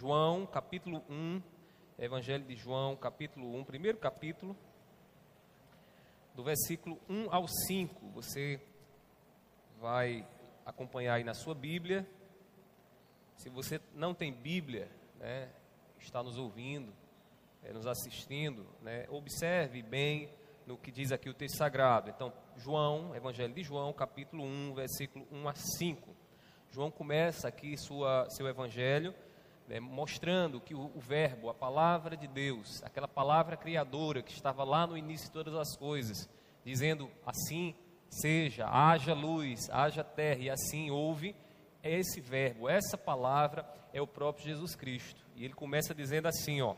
[0.00, 1.42] João, capítulo 1,
[1.98, 4.56] Evangelho de João, capítulo 1, primeiro capítulo,
[6.34, 8.08] do versículo 1 ao 5.
[8.14, 8.58] Você
[9.78, 10.26] vai
[10.64, 12.08] acompanhar aí na sua Bíblia.
[13.36, 15.50] Se você não tem Bíblia, né,
[15.98, 16.94] está nos ouvindo,
[17.62, 20.32] é, nos assistindo, né, observe bem
[20.66, 22.08] no que diz aqui o texto sagrado.
[22.08, 26.16] Então, João, Evangelho de João, capítulo 1, versículo 1 a 5.
[26.70, 29.14] João começa aqui sua, seu evangelho
[29.70, 34.64] né, mostrando que o, o, verbo, a palavra de Deus, aquela palavra criadora que estava
[34.64, 36.28] lá no início de todas as coisas,
[36.64, 37.76] dizendo assim
[38.08, 41.36] seja, haja luz, haja terra, e assim houve,
[41.84, 45.24] esse verbo, essa palavra é o próprio Jesus Cristo.
[45.36, 46.74] E ele começa dizendo assim, ó: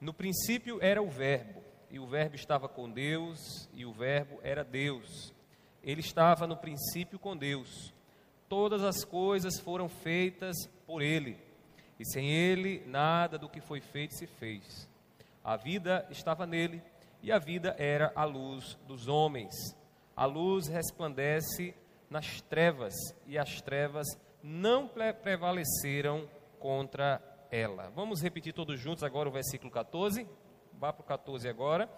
[0.00, 4.62] No princípio era o verbo, e o verbo estava com Deus, e o verbo era
[4.62, 5.34] Deus.
[5.82, 7.92] Ele estava no princípio com Deus.
[8.48, 10.54] Todas as coisas foram feitas
[10.86, 11.36] por ele,
[11.98, 14.88] e sem ele nada do que foi feito se fez.
[15.42, 16.82] A vida estava nele,
[17.22, 19.54] e a vida era a luz dos homens.
[20.14, 21.74] A luz resplandece
[22.10, 22.94] nas trevas,
[23.26, 24.06] e as trevas
[24.42, 24.88] não
[25.22, 27.90] prevaleceram contra ela.
[27.94, 30.26] Vamos repetir todos juntos agora o versículo 14.
[30.74, 31.88] Vá para o 14 agora.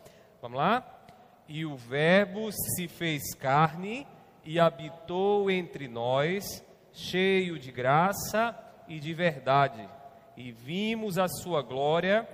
[0.40, 1.06] Vamos lá?
[1.48, 4.06] E o Verbo se fez carne
[4.44, 9.88] e habitou entre nós, cheio de graça e de verdade.
[10.36, 12.28] E vimos a sua glória,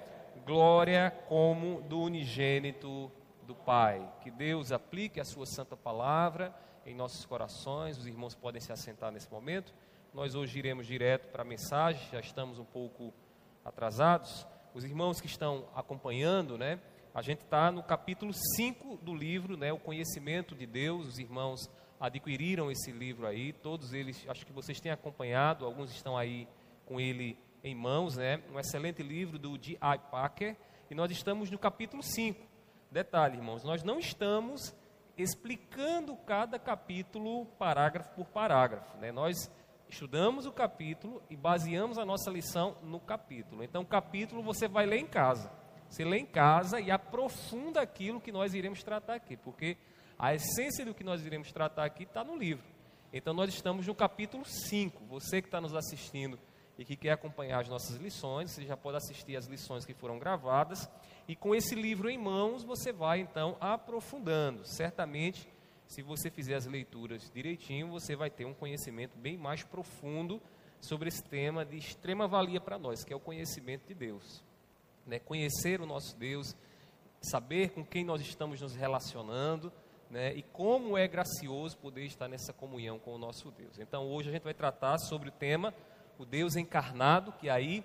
[0.46, 3.10] glória como do unigênito
[3.42, 4.06] do Pai.
[4.22, 6.54] Que Deus aplique a Sua Santa Palavra
[6.86, 7.98] em nossos corações.
[7.98, 9.74] Os irmãos podem se assentar nesse momento.
[10.12, 13.12] Nós hoje iremos direto para a mensagem, já estamos um pouco
[13.64, 14.46] atrasados.
[14.72, 16.78] Os irmãos que estão acompanhando, né?
[17.14, 19.72] A gente está no capítulo 5 do livro, né?
[19.72, 21.08] O conhecimento de Deus.
[21.08, 26.16] Os irmãos adquiriram esse livro aí, todos eles, acho que vocês têm acompanhado, alguns estão
[26.16, 26.46] aí
[26.86, 28.42] com ele em mãos, né?
[28.52, 29.98] Um excelente livro do D.I.
[30.10, 30.56] Packer.
[30.90, 32.46] E nós estamos no capítulo 5.
[32.90, 34.74] Detalhe, irmãos, nós não estamos
[35.16, 38.96] explicando cada capítulo parágrafo por parágrafo.
[38.98, 39.10] Né?
[39.10, 39.50] Nós
[39.88, 43.62] estudamos o capítulo e baseamos a nossa lição no capítulo.
[43.62, 45.50] Então, o capítulo você vai ler em casa.
[45.88, 49.76] Você lê em casa e aprofunda aquilo que nós iremos tratar aqui, porque
[50.18, 52.64] a essência do que nós iremos tratar aqui está no livro.
[53.12, 55.04] Então, nós estamos no capítulo 5.
[55.06, 56.38] Você que está nos assistindo
[56.76, 60.18] e que quer acompanhar as nossas lições, você já pode assistir as lições que foram
[60.18, 60.88] gravadas.
[61.28, 64.66] E com esse livro em mãos, você vai então aprofundando.
[64.66, 65.48] Certamente,
[65.86, 70.42] se você fizer as leituras direitinho, você vai ter um conhecimento bem mais profundo
[70.80, 74.42] sobre esse tema de extrema valia para nós, que é o conhecimento de Deus.
[75.06, 75.18] Né?
[75.18, 76.56] Conhecer o nosso Deus,
[77.20, 79.72] saber com quem nós estamos nos relacionando.
[80.14, 83.80] Né, e como é gracioso poder estar nessa comunhão com o nosso Deus.
[83.80, 85.74] Então, hoje a gente vai tratar sobre o tema
[86.16, 87.82] o Deus encarnado, que aí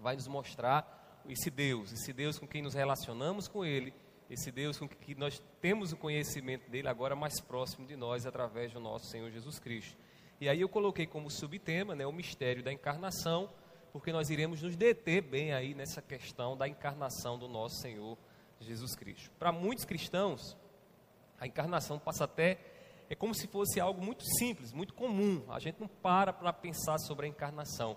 [0.00, 3.94] vai nos mostrar esse Deus, esse Deus com quem nos relacionamos com Ele,
[4.28, 8.72] esse Deus com que nós temos o conhecimento dele agora mais próximo de nós através
[8.72, 9.96] do nosso Senhor Jesus Cristo.
[10.40, 13.48] E aí eu coloquei como subtema né, o mistério da encarnação,
[13.92, 18.18] porque nós iremos nos deter bem aí nessa questão da encarnação do nosso Senhor
[18.58, 19.30] Jesus Cristo.
[19.38, 20.56] Para muitos cristãos,
[21.38, 22.58] a encarnação passa até
[23.08, 25.44] é como se fosse algo muito simples, muito comum.
[25.48, 27.96] A gente não para para pensar sobre a encarnação.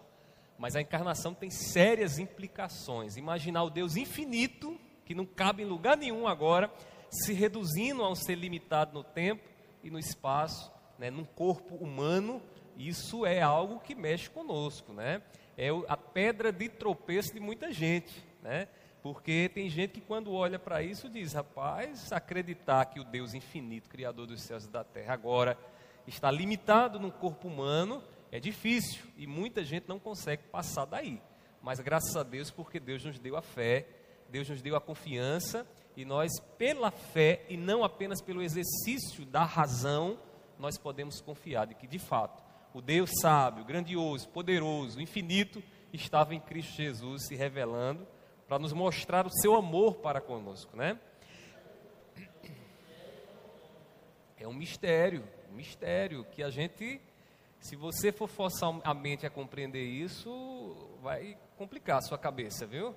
[0.58, 3.18] Mas a encarnação tem sérias implicações.
[3.18, 6.72] Imaginar o Deus infinito, que não cabe em lugar nenhum agora,
[7.10, 9.50] se reduzindo a um ser limitado no tempo
[9.82, 12.42] e no espaço, né, num corpo humano,
[12.78, 15.22] isso é algo que mexe conosco, né?
[15.58, 18.68] É a pedra de tropeço de muita gente, né?
[19.02, 23.90] Porque tem gente que quando olha para isso diz, rapaz, acreditar que o Deus infinito,
[23.90, 25.58] criador dos céus e da terra, agora
[26.06, 31.22] está limitado no corpo humano, é difícil e muita gente não consegue passar daí.
[31.62, 33.88] Mas graças a Deus, porque Deus nos deu a fé,
[34.30, 39.44] Deus nos deu a confiança e nós, pela fé e não apenas pelo exercício da
[39.44, 40.20] razão,
[40.58, 42.44] nós podemos confiar de que de fato
[42.74, 48.06] o Deus sábio, grandioso, poderoso, infinito estava em Cristo Jesus se revelando
[48.50, 51.00] para nos mostrar o seu amor para conosco, né?
[54.40, 57.00] É um mistério, um mistério que a gente,
[57.60, 62.96] se você for forçar a mente a compreender isso, vai complicar a sua cabeça, viu?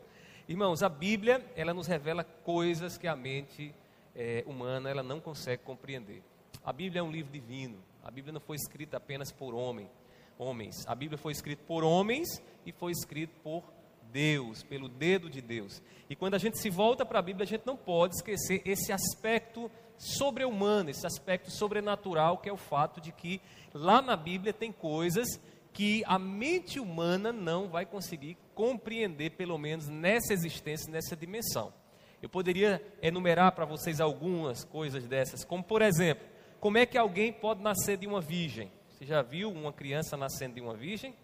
[0.48, 3.74] Irmãos, a Bíblia, ela nos revela coisas que a mente
[4.16, 6.22] é, humana ela não consegue compreender.
[6.64, 7.78] A Bíblia é um livro divino.
[8.02, 9.90] A Bíblia não foi escrita apenas por homem,
[10.38, 10.86] homens.
[10.86, 13.62] A Bíblia foi escrita por homens e foi escrita por
[14.12, 15.82] Deus, pelo dedo de Deus.
[16.08, 18.92] E quando a gente se volta para a Bíblia, a gente não pode esquecer esse
[18.92, 23.40] aspecto sobre-humano, esse aspecto sobrenatural, que é o fato de que
[23.72, 25.40] lá na Bíblia tem coisas
[25.72, 31.72] que a mente humana não vai conseguir compreender, pelo menos nessa existência, nessa dimensão.
[32.20, 36.26] Eu poderia enumerar para vocês algumas coisas dessas, como por exemplo,
[36.60, 38.70] como é que alguém pode nascer de uma virgem?
[38.90, 41.14] Você já viu uma criança nascendo de uma virgem?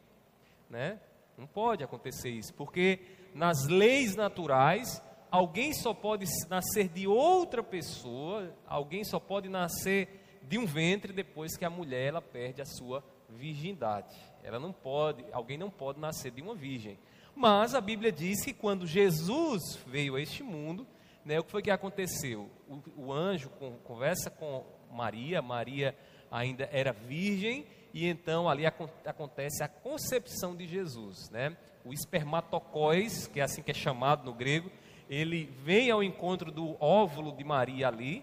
[0.69, 0.99] Né?
[1.38, 2.99] Não pode acontecer isso, porque
[3.32, 5.00] nas leis naturais,
[5.31, 11.56] alguém só pode nascer de outra pessoa, alguém só pode nascer de um ventre depois
[11.56, 14.17] que a mulher ela perde a sua virgindade.
[14.43, 16.99] Ela não pode, alguém não pode nascer de uma virgem.
[17.37, 20.85] Mas a Bíblia diz que quando Jesus veio a este mundo,
[21.25, 22.50] né, o que foi que aconteceu?
[22.67, 23.49] O, o anjo
[23.85, 25.96] conversa com Maria, Maria
[26.31, 31.56] ainda era virgem, e então ali acontece a concepção de Jesus, né?
[31.85, 34.70] O espermatocóis, que é assim que é chamado no grego,
[35.08, 38.23] ele vem ao encontro do óvulo de Maria ali,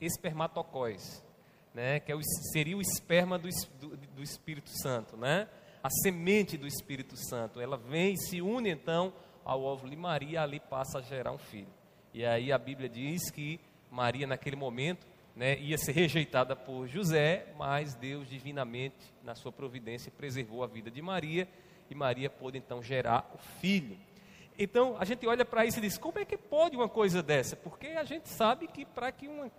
[0.00, 1.24] espermatocóis,
[1.72, 2.00] né?
[2.00, 3.48] Que é o, seria o esperma do,
[3.80, 5.48] do, do Espírito Santo, né?
[5.82, 9.12] A semente do Espírito Santo, ela vem e se une então
[9.44, 11.68] ao óvulo de Maria, ali passa a gerar um filho.
[12.12, 13.60] E aí a Bíblia diz que
[13.90, 15.06] Maria naquele momento
[15.36, 20.90] né, ia ser rejeitada por José, mas Deus divinamente, na sua providência, preservou a vida
[20.90, 21.48] de Maria
[21.90, 23.98] e Maria pôde então gerar o filho.
[24.56, 27.56] Então a gente olha para isso e diz: como é que pode uma coisa dessa?
[27.56, 29.50] Porque a gente sabe que para que uma,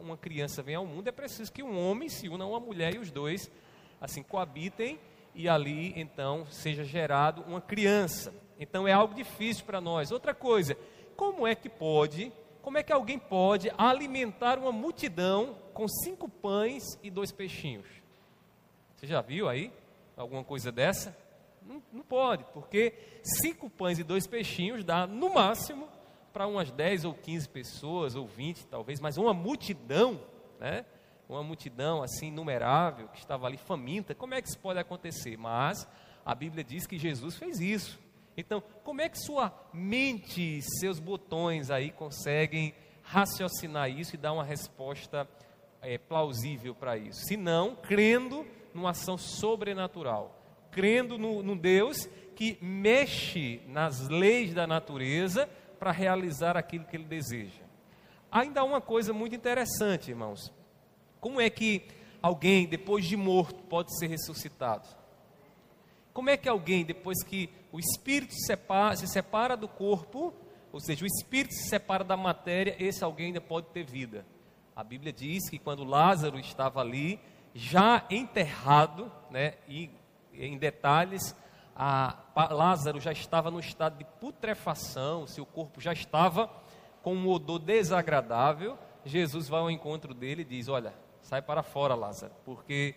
[0.00, 2.94] uma criança venha ao mundo é preciso que um homem se una a uma mulher
[2.94, 3.50] e os dois
[4.00, 4.98] assim coabitem
[5.34, 8.34] e ali então seja gerado uma criança.
[8.58, 10.10] Então é algo difícil para nós.
[10.10, 10.76] Outra coisa,
[11.16, 16.82] como é que pode como é que alguém pode alimentar uma multidão com cinco pães
[17.02, 17.86] e dois peixinhos?
[18.96, 19.72] Você já viu aí
[20.16, 21.16] alguma coisa dessa?
[21.62, 25.88] Não, não pode, porque cinco pães e dois peixinhos dá, no máximo,
[26.32, 30.20] para umas 10 ou 15 pessoas, ou 20 talvez, mas uma multidão,
[30.58, 30.84] né?
[31.28, 35.36] Uma multidão assim inumerável que estava ali faminta, como é que isso pode acontecer?
[35.36, 35.86] Mas
[36.24, 37.98] a Bíblia diz que Jesus fez isso.
[38.36, 44.44] Então, como é que sua mente, seus botões aí conseguem raciocinar isso e dar uma
[44.44, 45.28] resposta
[45.82, 47.20] é, plausível para isso?
[47.26, 50.38] Se não, crendo numa ação sobrenatural,
[50.70, 55.48] crendo no, no Deus que mexe nas leis da natureza
[55.78, 57.62] para realizar aquilo que ele deseja.
[58.30, 60.52] Ainda há uma coisa muito interessante, irmãos.
[61.20, 61.82] Como é que
[62.22, 64.88] alguém, depois de morto, pode ser ressuscitado?
[66.12, 70.34] Como é que alguém, depois que o espírito se separa, se separa do corpo,
[70.72, 74.24] ou seja, o espírito se separa da matéria, esse alguém ainda pode ter vida?
[74.74, 77.20] A Bíblia diz que quando Lázaro estava ali,
[77.54, 79.90] já enterrado, né, e
[80.32, 81.34] em detalhes,
[81.74, 82.16] a,
[82.50, 86.50] Lázaro já estava no estado de putrefação, seu corpo já estava
[87.02, 88.78] com um odor desagradável.
[89.04, 92.94] Jesus vai ao encontro dele e diz: Olha, sai para fora, Lázaro, porque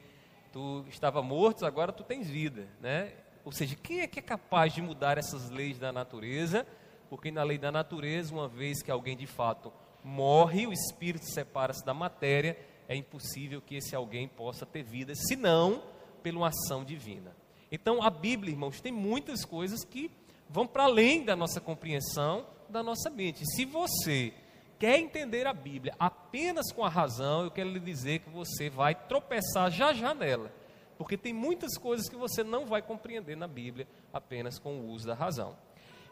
[0.52, 3.14] tu estava morto, agora tu tens vida, né?
[3.46, 6.66] Ou seja, quem é que é capaz de mudar essas leis da natureza?
[7.10, 9.72] Porque na lei da natureza, uma vez que alguém de fato
[10.04, 12.58] morre, o espírito separa-se da matéria,
[12.88, 15.84] é impossível que esse alguém possa ter vida, senão
[16.22, 17.36] pela ação divina.
[17.72, 20.12] Então, a Bíblia, irmãos, tem muitas coisas que
[20.50, 23.46] vão para além da nossa compreensão, da nossa mente.
[23.56, 24.34] Se você
[24.78, 28.94] quer entender a Bíblia apenas com a razão, eu quero lhe dizer que você vai
[28.94, 30.52] tropeçar já já nela.
[30.98, 35.08] Porque tem muitas coisas que você não vai compreender na Bíblia apenas com o uso
[35.08, 35.56] da razão.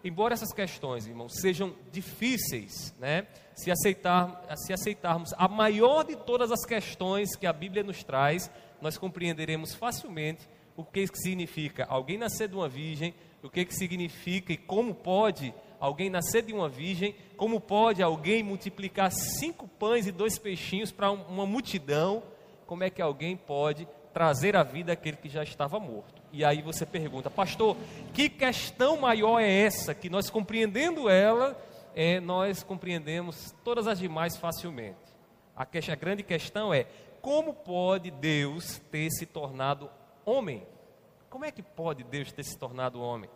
[0.03, 3.27] Embora essas questões, irmãos, sejam difíceis, né?
[3.55, 8.50] Se, aceitar, se aceitarmos a maior de todas as questões que a Bíblia nos traz,
[8.81, 14.57] nós compreenderemos facilmente o que significa alguém nascer de uma virgem, o que significa e
[14.57, 20.39] como pode alguém nascer de uma virgem, como pode alguém multiplicar cinco pães e dois
[20.39, 22.23] peixinhos para uma multidão,
[22.65, 26.22] como é que alguém pode trazer à vida aquele que já estava morto?
[26.32, 27.75] E aí você pergunta, pastor,
[28.13, 31.58] que questão maior é essa que nós compreendendo ela,
[31.96, 35.00] é, nós compreendemos todas as demais facilmente?
[35.56, 36.86] A, que, a grande questão é
[37.22, 39.89] como pode Deus ter se tornado
[40.25, 40.65] homem?
[41.30, 43.30] Como é que pode Deus ter se tornado homem?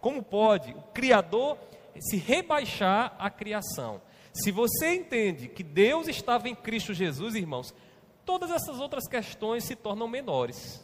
[0.00, 1.58] Como pode o Criador
[2.00, 4.00] se rebaixar à criação.
[4.32, 7.74] Se você entende que Deus estava em Cristo Jesus, irmãos,
[8.24, 10.82] todas essas outras questões se tornam menores.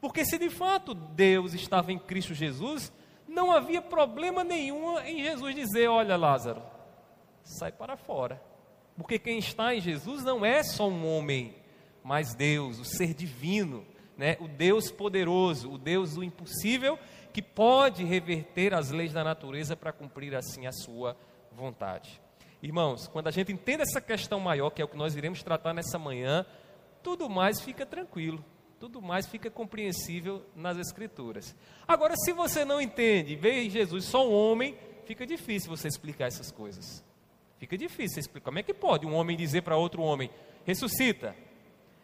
[0.00, 2.92] Porque se de fato Deus estava em Cristo Jesus,
[3.26, 6.62] não havia problema nenhum em Jesus dizer: Olha, Lázaro,
[7.42, 8.40] sai para fora.
[8.96, 11.54] Porque quem está em Jesus não é só um homem,
[12.02, 13.86] mas Deus, o ser divino,
[14.16, 14.36] né?
[14.40, 16.98] o Deus poderoso, o Deus do impossível
[17.32, 21.16] que pode reverter as leis da natureza para cumprir assim a sua
[21.52, 22.20] vontade.
[22.62, 25.72] Irmãos, quando a gente entende essa questão maior, que é o que nós iremos tratar
[25.72, 26.44] nessa manhã,
[27.02, 28.44] tudo mais fica tranquilo.
[28.78, 31.54] tudo mais fica compreensível nas Escrituras.
[31.86, 36.50] Agora, se você não entende, vê Jesus só um homem, fica difícil você explicar essas
[36.50, 37.04] coisas.
[37.58, 38.44] Fica difícil você explicar.
[38.44, 40.30] Como é que pode um homem dizer para outro homem,
[40.64, 41.34] ressuscita?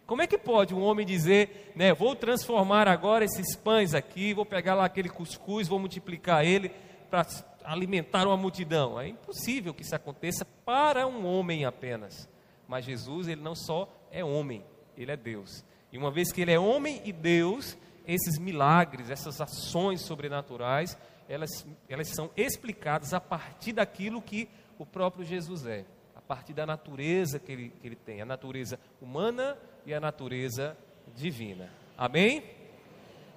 [0.06, 4.44] Como é que pode um homem dizer, né, vou transformar agora esses pães aqui, vou
[4.44, 6.70] pegar lá aquele cuscuz, vou multiplicar ele
[7.08, 7.24] para
[7.64, 9.00] alimentar uma multidão?
[9.00, 12.28] É impossível que isso aconteça para um homem apenas.
[12.68, 14.64] Mas Jesus, ele não só é homem,
[14.96, 15.64] ele é Deus.
[15.90, 20.96] E uma vez que ele é homem e Deus, esses milagres, essas ações sobrenaturais,
[21.28, 26.66] elas, elas são explicadas a partir daquilo que o próprio Jesus é, a partir da
[26.66, 29.56] natureza que ele, que ele tem, a natureza humana
[29.86, 30.76] e a natureza
[31.14, 31.70] divina.
[31.96, 32.42] Amém?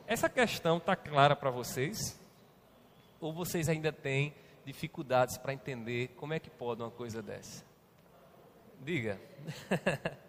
[0.05, 2.19] Essa questão está clara para vocês?
[3.19, 4.33] Ou vocês ainda têm
[4.65, 7.65] dificuldades para entender como é que pode uma coisa dessa?
[8.81, 9.19] Diga.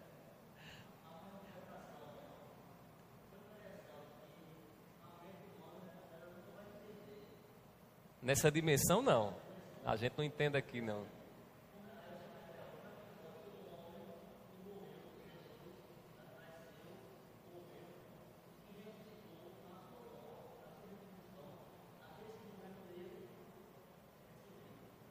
[8.21, 9.33] Nessa dimensão, não.
[9.85, 11.05] A gente não entende aqui, não.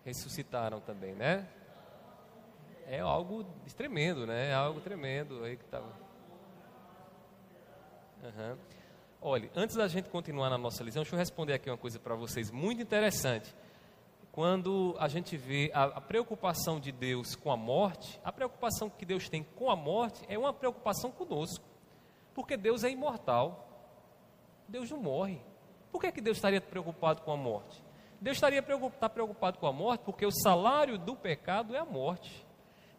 [0.09, 1.47] Ressuscitaram também, né?
[2.87, 3.45] É algo
[3.77, 4.49] tremendo, né?
[4.49, 5.93] É algo tremendo aí que estava.
[8.25, 8.57] Uhum.
[9.21, 12.15] Olha, antes da gente continuar na nossa lição, deixa eu responder aqui uma coisa para
[12.15, 13.55] vocês muito interessante.
[14.33, 19.05] Quando a gente vê a, a, preocupação de Deus com a morte, a preocupação que
[19.05, 21.67] Deus tem com a morte é uma preocupação conosco.
[22.33, 23.69] Porque Deus é imortal.
[24.67, 25.39] Deus não morre.
[25.93, 27.87] Por que, que Deus estaria preocupado com a morte?
[28.21, 31.85] Deus estaria preocupado, tá preocupado com a morte porque o salário do pecado é a
[31.85, 32.47] morte.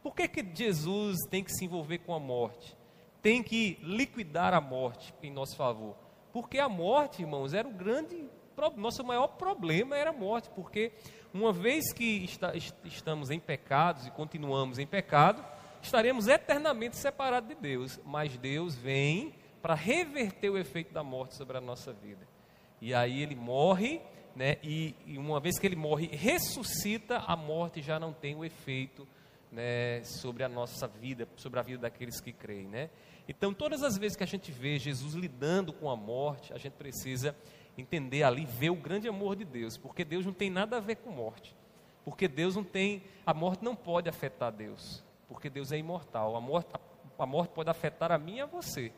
[0.01, 2.77] Por que, que Jesus tem que se envolver com a morte?
[3.21, 5.95] Tem que liquidar a morte em nosso favor?
[6.31, 8.29] Porque a morte, irmãos, era o grande,
[8.77, 10.93] nosso maior problema era a morte, porque
[11.33, 12.53] uma vez que está,
[12.85, 15.43] estamos em pecados e continuamos em pecado,
[15.81, 21.57] estaremos eternamente separados de Deus, mas Deus vem para reverter o efeito da morte sobre
[21.57, 22.25] a nossa vida.
[22.81, 24.01] E aí ele morre,
[24.35, 28.45] né, e, e uma vez que ele morre, ressuscita, a morte já não tem o
[28.45, 29.07] efeito
[29.51, 32.89] né, sobre a nossa vida, sobre a vida daqueles que creem, né?
[33.27, 36.73] Então, todas as vezes que a gente vê Jesus lidando com a morte, a gente
[36.73, 37.35] precisa
[37.77, 40.95] entender ali, ver o grande amor de Deus, porque Deus não tem nada a ver
[40.95, 41.55] com morte.
[42.03, 46.35] Porque Deus não tem, a morte não pode afetar Deus, porque Deus é imortal.
[46.35, 48.91] A morte, a, a morte pode afetar a mim e a você.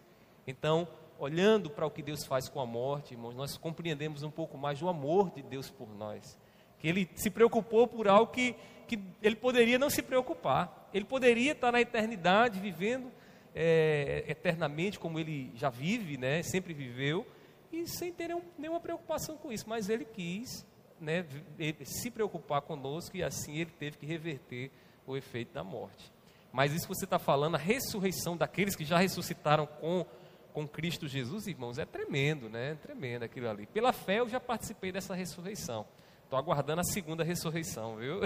[0.48, 0.88] Então,
[1.22, 4.80] olhando para o que Deus faz com a morte, irmãos, nós compreendemos um pouco mais
[4.80, 6.36] do amor de Deus por nós.
[6.80, 8.56] Que Ele se preocupou por algo que,
[8.88, 10.90] que Ele poderia não se preocupar.
[10.92, 13.12] Ele poderia estar na eternidade vivendo
[13.54, 17.26] é, eternamente, como ele já vive, né, sempre viveu,
[17.72, 19.70] e sem ter nenhum, nenhuma preocupação com isso.
[19.70, 20.66] Mas ele quis
[21.00, 21.24] né,
[21.84, 24.72] se preocupar conosco e assim ele teve que reverter
[25.06, 26.12] o efeito da morte.
[26.52, 30.06] Mas isso que você está falando, a ressurreição daqueles que já ressuscitaram com,
[30.54, 32.72] com Cristo Jesus, irmãos, é tremendo, né?
[32.72, 33.66] É tremendo aquilo ali.
[33.66, 35.86] Pela fé eu já participei dessa ressurreição.
[36.24, 38.22] Estou aguardando a segunda ressurreição, viu?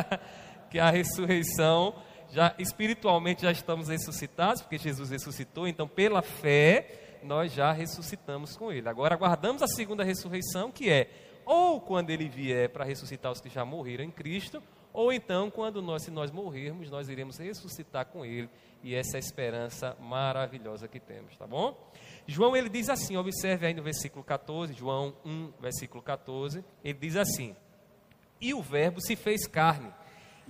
[0.70, 1.94] que a ressurreição
[2.30, 8.72] já espiritualmente já estamos ressuscitados, porque Jesus ressuscitou, então pela fé nós já ressuscitamos com
[8.72, 8.88] ele.
[8.88, 11.10] Agora aguardamos a segunda ressurreição, que é
[11.44, 14.62] ou quando ele vier para ressuscitar os que já morreram em Cristo,
[14.92, 18.48] ou então quando nós, se nós morrermos, nós iremos ressuscitar com ele,
[18.82, 21.76] e essa é a esperança maravilhosa que temos, tá bom?
[22.26, 27.16] João ele diz assim, observe aí no versículo 14, João 1, versículo 14, ele diz
[27.16, 27.54] assim:
[28.40, 29.92] "E o verbo se fez carne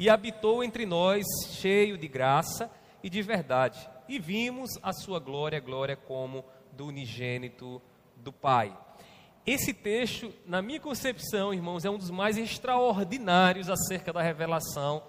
[0.01, 2.71] e habitou entre nós, cheio de graça
[3.03, 3.89] e de verdade.
[4.09, 7.83] E vimos a sua glória, glória como do unigênito
[8.17, 8.77] do Pai.
[9.47, 15.03] Esse texto, na minha concepção, irmãos, é um dos mais extraordinários acerca da revelação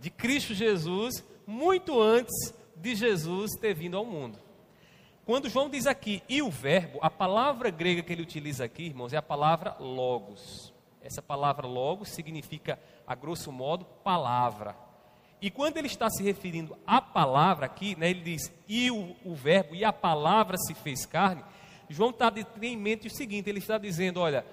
[0.00, 4.38] de Cristo Jesus, muito antes de Jesus ter vindo ao mundo.
[5.24, 9.12] Quando João diz aqui, e o verbo, a palavra grega que ele utiliza aqui, irmãos,
[9.12, 10.72] é a palavra logos.
[11.00, 14.76] Essa palavra logos significa a grosso modo, palavra.
[15.40, 19.34] E quando ele está se referindo à palavra aqui, né, ele diz, e o, o
[19.34, 21.44] verbo, e a palavra se fez carne,
[21.88, 24.44] João está em mente o seguinte: ele está dizendo, olha,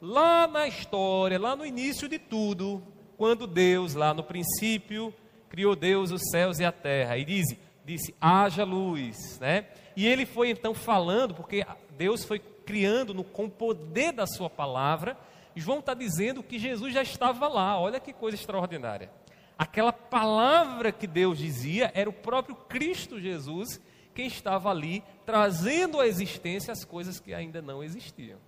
[0.00, 2.82] lá na história, lá no início de tudo,
[3.16, 5.14] quando Deus, lá no princípio,
[5.48, 7.46] criou Deus os céus e a terra, e diz,
[7.84, 9.66] disse, haja luz, né?
[9.94, 11.64] E ele foi então falando, porque
[11.96, 15.16] Deus foi criando no, com o poder da sua palavra,
[15.54, 17.78] João está dizendo que Jesus já estava lá.
[17.78, 19.10] Olha que coisa extraordinária.
[19.58, 23.80] Aquela palavra que Deus dizia era o próprio Cristo Jesus
[24.14, 28.38] quem estava ali trazendo à existência as coisas que ainda não existiam.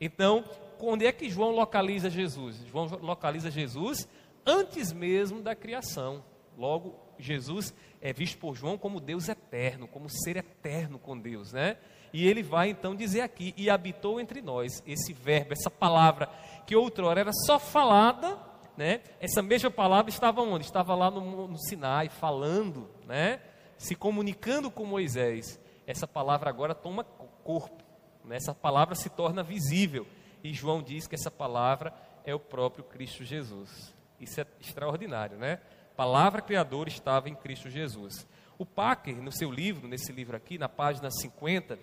[0.00, 0.44] Então,
[0.80, 2.64] onde é que João localiza Jesus?
[2.66, 4.08] João localiza Jesus
[4.46, 6.24] antes mesmo da criação.
[6.56, 11.76] Logo, Jesus é visto por João como Deus eterno, como ser eterno com Deus, né?
[12.12, 14.82] E ele vai então dizer aqui: e habitou entre nós.
[14.86, 16.28] Esse verbo, essa palavra
[16.66, 18.38] que outrora era só falada,
[18.76, 19.00] né?
[19.20, 20.64] Essa mesma palavra estava onde?
[20.64, 23.40] Estava lá no, no Sinai, falando, né?
[23.80, 25.58] Se comunicando com Moisés.
[25.86, 27.82] Essa palavra agora toma corpo,
[28.22, 28.36] né?
[28.36, 30.06] essa palavra se torna visível.
[30.44, 31.90] E João diz que essa palavra
[32.22, 33.94] é o próprio Cristo Jesus.
[34.20, 35.60] Isso é extraordinário, né?
[35.96, 38.26] palavra criadora estava em Cristo Jesus.
[38.58, 41.78] O Packer, no seu livro, nesse livro aqui, na página 50,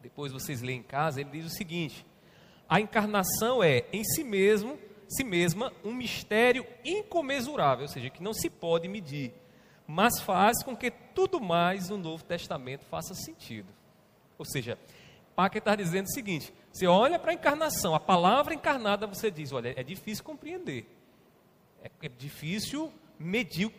[0.00, 2.06] depois vocês leem em casa, ele diz o seguinte:
[2.66, 8.32] a encarnação é em si mesmo, si mesma, um mistério incomensurável, ou seja, que não
[8.32, 9.34] se pode medir,
[9.90, 13.72] mas faz com que tudo mais no Novo Testamento faça sentido.
[14.36, 14.78] Ou seja,
[15.34, 19.50] Packer está dizendo o seguinte: você olha para a encarnação, a palavra encarnada, você diz,
[19.50, 20.86] olha, é difícil compreender,
[21.82, 23.72] é, é difícil medir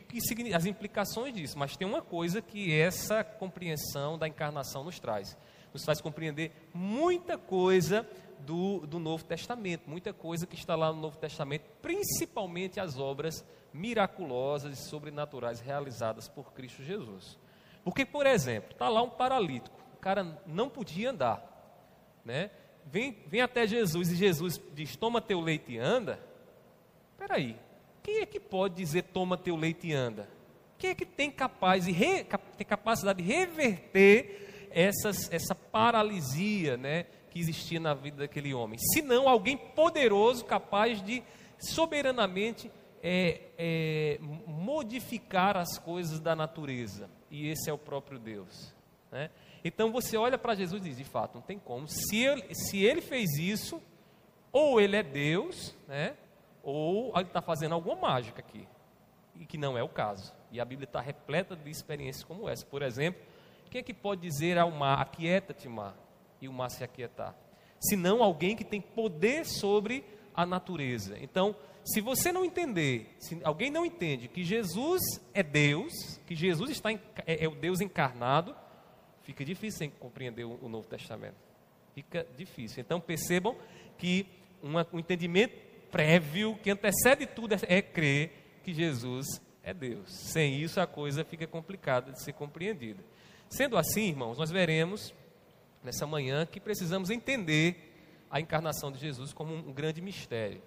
[0.54, 5.38] as implicações disso, mas tem uma coisa que essa compreensão da encarnação nos traz.
[5.72, 8.06] Nos faz compreender muita coisa
[8.40, 13.46] do, do Novo Testamento, muita coisa que está lá no Novo Testamento, principalmente as obras
[13.74, 17.38] miraculosas e sobrenaturais realizadas por Cristo Jesus.
[17.84, 22.52] Porque, por exemplo, está lá um paralítico, o cara não podia andar, né?
[22.86, 26.20] Vem, vem até Jesus e Jesus diz: Toma teu leite e anda.
[27.12, 27.56] Espera aí,
[28.02, 30.28] quem é que pode dizer toma teu leite e anda?
[30.78, 32.26] Quem é que tem, capaz de re,
[32.58, 38.78] tem capacidade de reverter essas, essa paralisia né, que existia na vida daquele homem?
[38.78, 41.24] Se não alguém poderoso capaz de
[41.60, 42.72] soberanamente
[43.02, 47.10] é, é, modificar as coisas da natureza.
[47.30, 48.74] E esse é o próprio Deus.
[49.12, 49.30] Né?
[49.64, 51.88] Então você olha para Jesus e diz: de fato, não tem como.
[51.88, 53.82] Se ele, se ele fez isso,
[54.52, 56.16] ou ele é Deus, né?
[56.64, 58.68] ou ele está fazendo alguma mágica aqui,
[59.36, 60.34] e que não é o caso.
[60.52, 62.66] E a Bíblia está repleta de experiências como essa.
[62.66, 63.22] Por exemplo,
[63.70, 65.96] quem é que pode dizer ao mar, aquieta-te mar,
[66.42, 67.36] e o mar se aquietar?
[67.80, 71.18] Senão alguém que tem poder sobre a natureza.
[71.22, 75.02] Então, se você não entender, se alguém não entende que Jesus
[75.34, 78.56] é Deus, que Jesus está em, é, é, o Deus encarnado,
[79.24, 81.36] fica difícil compreender o, o, Novo Testamento.
[81.96, 82.82] Fica difícil.
[82.82, 83.56] Então percebam
[83.98, 84.28] que
[84.62, 85.56] uma, um entendimento
[85.90, 89.26] prévio, que antecede tudo, é, é crer que Jesus
[89.64, 90.10] é Deus.
[90.12, 93.04] Sem isso, a coisa fica complicada de ser compreendida.
[93.50, 95.14] Sendo assim, irmãos, nós veremos
[95.84, 97.90] nessa manhã que precisamos entender
[98.30, 100.62] a encarnação de Jesus como um grande mistério.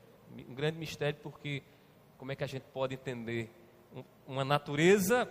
[0.49, 1.63] Um grande mistério porque
[2.17, 3.51] como é que a gente pode entender
[4.27, 5.29] uma natureza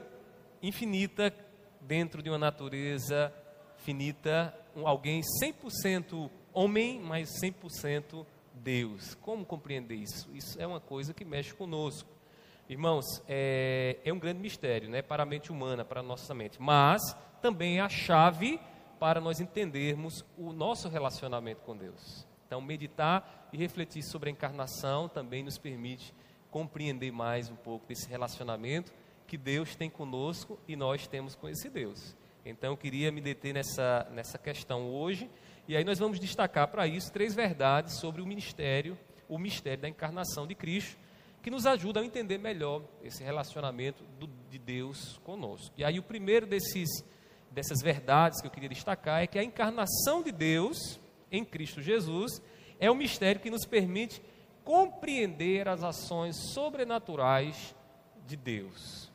[0.62, 1.34] infinita
[1.80, 3.34] dentro de uma natureza
[3.78, 9.15] finita, um, alguém 100% homem, mas 100% Deus.
[9.15, 10.30] Como compreender isso?
[10.34, 12.10] Isso é uma coisa que mexe conosco.
[12.70, 16.62] Irmãos, é, é um grande mistério, né, para a mente humana, para a nossa mente,
[16.62, 17.02] mas
[17.41, 18.60] também é a chave
[19.02, 22.24] para nós entendermos o nosso relacionamento com Deus.
[22.46, 26.14] Então, meditar e refletir sobre a encarnação também nos permite
[26.52, 28.94] compreender mais um pouco desse relacionamento
[29.26, 32.16] que Deus tem conosco e nós temos com esse Deus.
[32.46, 35.28] Então, eu queria me deter nessa, nessa questão hoje
[35.68, 38.96] e aí nós vamos destacar para isso três verdades sobre o ministério,
[39.28, 40.96] o mistério da encarnação de Cristo,
[41.42, 45.74] que nos ajuda a entender melhor esse relacionamento do, de Deus conosco.
[45.76, 47.04] E aí o primeiro desses,
[47.52, 52.42] dessas verdades que eu queria destacar é que a encarnação de Deus em Cristo Jesus
[52.80, 54.22] é o mistério que nos permite
[54.64, 57.76] compreender as ações sobrenaturais
[58.26, 59.12] de Deus.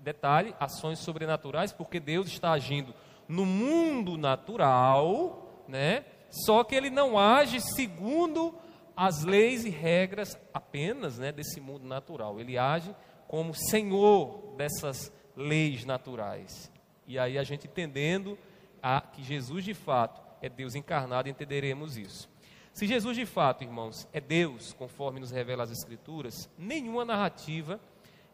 [0.00, 2.94] Detalhe, ações sobrenaturais, porque Deus está agindo
[3.28, 6.04] no mundo natural, né?
[6.30, 8.54] Só que ele não age segundo
[8.96, 12.40] as leis e regras apenas, né, desse mundo natural.
[12.40, 12.94] Ele age
[13.26, 16.70] como senhor dessas leis naturais.
[17.06, 18.38] E aí a gente entendendo
[18.82, 22.28] a, que Jesus de fato é Deus encarnado, entenderemos isso.
[22.72, 27.80] Se Jesus de fato, irmãos, é Deus, conforme nos revela as Escrituras, nenhuma narrativa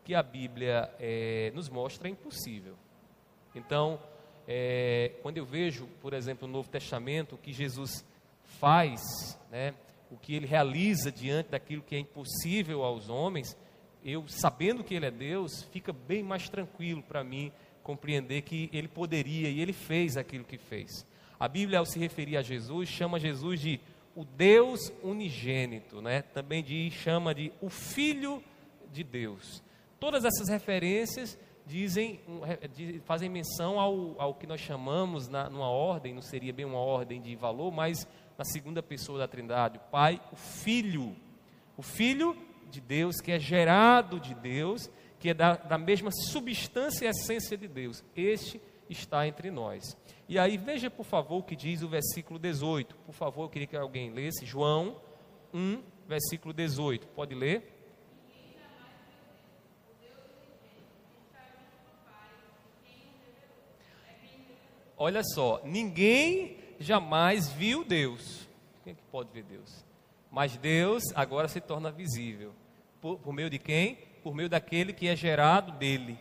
[0.04, 2.74] que a Bíblia é, nos mostra é impossível.
[3.54, 4.00] Então,
[4.48, 8.04] é, quando eu vejo, por exemplo, no Novo Testamento, o que Jesus
[8.58, 9.74] faz, né,
[10.10, 13.56] o que ele realiza diante daquilo que é impossível aos homens,
[14.04, 18.88] eu, sabendo que ele é Deus, fica bem mais tranquilo para mim compreender que ele
[18.88, 21.06] poderia e ele fez aquilo que fez.
[21.38, 23.80] A Bíblia, ao se referir a Jesus, chama Jesus de
[24.14, 26.22] o Deus unigênito, né?
[26.22, 28.42] também diz, chama de o Filho
[28.92, 29.62] de Deus.
[29.98, 32.20] Todas essas referências dizem,
[33.04, 37.20] fazem menção ao, ao que nós chamamos, na, numa ordem, não seria bem uma ordem
[37.20, 41.14] de valor, mas na segunda pessoa da Trindade, o Pai, o Filho.
[41.76, 42.36] O Filho
[42.70, 44.90] de Deus, que é gerado de Deus,
[45.20, 48.02] que é da, da mesma substância e essência de Deus.
[48.16, 49.94] Este está entre nós.
[50.26, 52.96] E aí, veja, por favor, o que diz o versículo 18.
[52.96, 54.46] Por favor, eu queria que alguém lesse.
[54.46, 54.98] João
[55.52, 57.06] 1, versículo 18.
[57.08, 57.76] Pode ler?
[64.96, 68.46] Olha só, ninguém jamais viu Deus.
[68.84, 69.84] Quem é que pode ver Deus?
[70.30, 72.52] Mas Deus agora se torna visível.
[73.00, 74.09] Por, por meio de quem?
[74.22, 76.18] Por meio daquele que é gerado dele.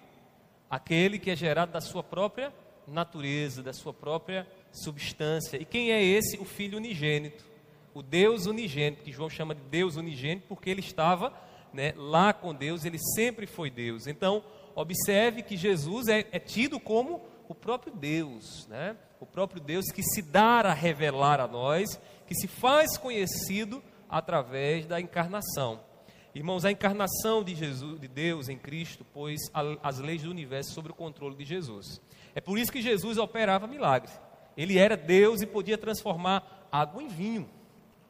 [0.70, 2.54] Aquele que é gerado da sua própria
[2.88, 5.58] natureza, da sua própria substância.
[5.58, 6.38] E quem é esse?
[6.38, 7.46] O Filho unigênito.
[7.94, 11.34] O Deus unigênito, que João chama de Deus unigênito, porque ele estava
[11.74, 14.08] né, lá com Deus, ele sempre foi Deus.
[14.08, 14.44] Então,
[14.76, 18.96] observe que Jesus é, é tido como o próprio Deus, né?
[19.20, 24.86] o próprio Deus que se dá a revelar a nós, que se faz conhecido através
[24.86, 25.82] da encarnação.
[26.34, 29.40] Irmãos, a encarnação de Jesus, de Deus em Cristo, pôs
[29.82, 32.02] as leis do universo sob o controle de Jesus.
[32.36, 34.20] É por isso que Jesus operava milagres.
[34.56, 37.50] Ele era Deus e podia transformar água em vinho.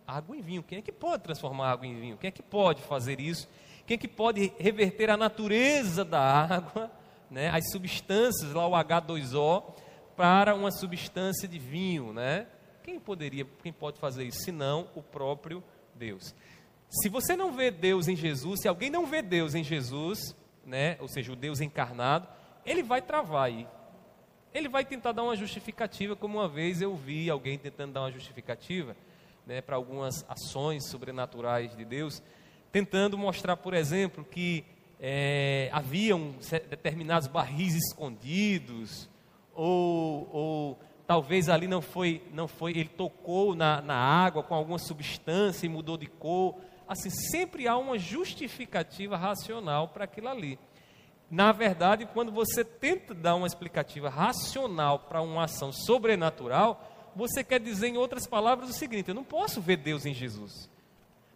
[0.06, 0.64] Água em vinho.
[0.64, 2.18] Quem é que pode transformar água em vinho?
[2.18, 3.48] Quem é que pode fazer isso?
[3.86, 6.92] Quem é que pode reverter a natureza da água
[7.30, 9.64] né, as substâncias, lá o H2O,
[10.16, 12.48] para uma substância de vinho, né?
[12.84, 15.64] Quem poderia, quem pode fazer isso, senão o próprio
[15.96, 16.34] Deus?
[16.90, 20.98] Se você não vê Deus em Jesus, se alguém não vê Deus em Jesus, né,
[21.00, 22.28] ou seja, o Deus encarnado,
[22.66, 23.68] ele vai travar aí.
[24.52, 28.12] Ele vai tentar dar uma justificativa, como uma vez eu vi alguém tentando dar uma
[28.12, 28.96] justificativa
[29.46, 32.24] né, para algumas ações sobrenaturais de Deus,
[32.72, 34.66] tentando mostrar, por exemplo, que
[35.00, 36.36] é, haviam
[36.70, 39.08] determinados barris escondidos,
[39.54, 44.78] ou, ou, talvez ali não foi, não foi ele tocou na, na água com alguma
[44.78, 46.56] substância e mudou de cor.
[46.90, 50.58] Assim, sempre há uma justificativa racional para aquilo ali.
[51.30, 56.84] Na verdade, quando você tenta dar uma explicativa racional para uma ação sobrenatural,
[57.16, 60.68] você quer dizer, em outras palavras, o seguinte: eu não posso ver Deus em Jesus.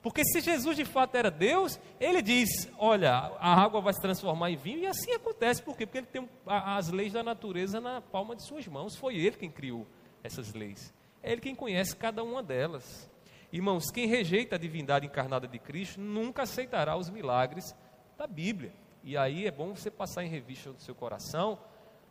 [0.02, 4.50] Porque se Jesus de fato era Deus, ele diz: olha, a água vai se transformar
[4.50, 5.62] em vinho, e assim acontece.
[5.62, 5.86] Por quê?
[5.86, 8.96] Porque ele tem as leis da natureza na palma de suas mãos.
[8.96, 9.86] Foi ele quem criou
[10.24, 10.92] essas leis.
[11.22, 13.08] É ele quem conhece cada uma delas.
[13.54, 17.76] Irmãos, quem rejeita a divindade encarnada de Cristo nunca aceitará os milagres
[18.18, 18.74] da Bíblia.
[19.04, 21.60] E aí é bom você passar em revista no seu coração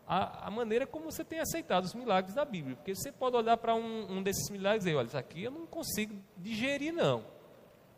[0.06, 2.76] a, a maneira como você tem aceitado os milagres da Bíblia.
[2.76, 5.50] Porque você pode olhar para um, um desses milagres e dizer: olha, isso aqui eu
[5.50, 7.24] não consigo digerir, não.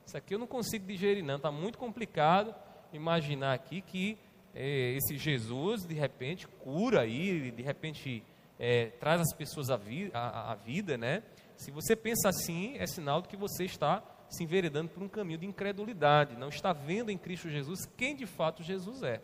[0.07, 1.37] Isso aqui eu não consigo digerir, não.
[1.37, 2.55] Está muito complicado
[2.95, 4.17] imaginar aqui que
[4.55, 8.25] é, esse Jesus, de repente, cura aí, de repente,
[8.59, 11.23] é, traz as pessoas à, vi à vida, né?
[11.57, 15.39] Se você pensa assim, é sinal de que você está se enveredando por um caminho
[15.39, 19.21] de incredulidade, não está vendo em Cristo Jesus quem de fato Jesus é.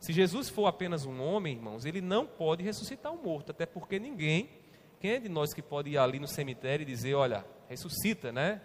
[0.00, 4.00] Se Jesus for apenas um homem, irmãos, ele não pode ressuscitar um morto, até porque
[4.00, 4.50] ninguém,
[4.98, 8.60] quem é de nós que pode ir ali no cemitério e dizer, olha, ressuscita, né?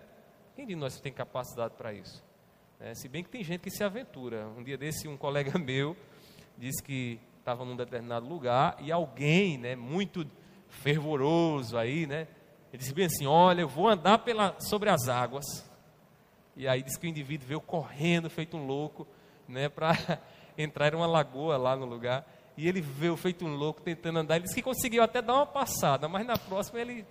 [0.55, 2.23] Quem de nós tem capacidade para isso?
[2.79, 4.47] É, se bem que tem gente que se aventura.
[4.57, 5.95] Um dia desse, um colega meu
[6.57, 10.27] disse que estava num determinado lugar e alguém, né, muito
[10.69, 12.27] fervoroso aí, né,
[12.71, 15.45] ele disse bem assim: Olha, eu vou andar pela, sobre as águas.
[16.55, 19.07] E aí disse que o indivíduo veio correndo, feito um louco,
[19.47, 20.19] né, para
[20.57, 22.25] entrar em uma lagoa lá no lugar.
[22.57, 24.35] E ele veio feito um louco tentando andar.
[24.35, 27.05] Ele disse que conseguiu até dar uma passada, mas na próxima ele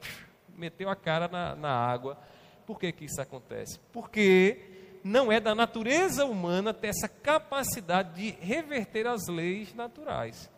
[0.57, 2.19] meteu a cara na, na água
[2.67, 3.79] por que, que isso acontece?
[3.93, 10.51] Porque não é da natureza humana ter essa capacidade de reverter as leis naturais.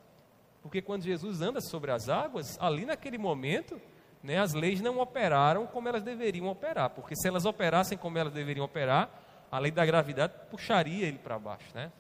[0.63, 3.81] Porque quando Jesus anda sobre as águas, ali naquele momento,
[4.23, 6.91] né, as leis não operaram como elas deveriam operar.
[6.91, 9.11] Porque se elas operassem como elas deveriam operar,
[9.51, 11.69] a lei da gravidade puxaria ele para baixo.
[11.75, 11.91] Né?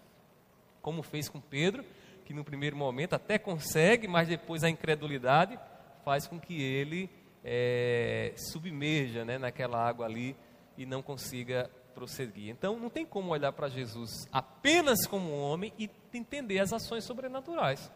[0.82, 1.84] Como fez com Pedro,
[2.24, 5.58] que no primeiro momento até consegue, mas depois a incredulidade
[6.04, 7.10] faz com que ele
[7.44, 10.36] é, submerja né, naquela água ali
[10.76, 12.50] e não consiga prosseguir.
[12.50, 17.90] Então, não tem como olhar para Jesus apenas como homem e entender as ações sobrenaturais.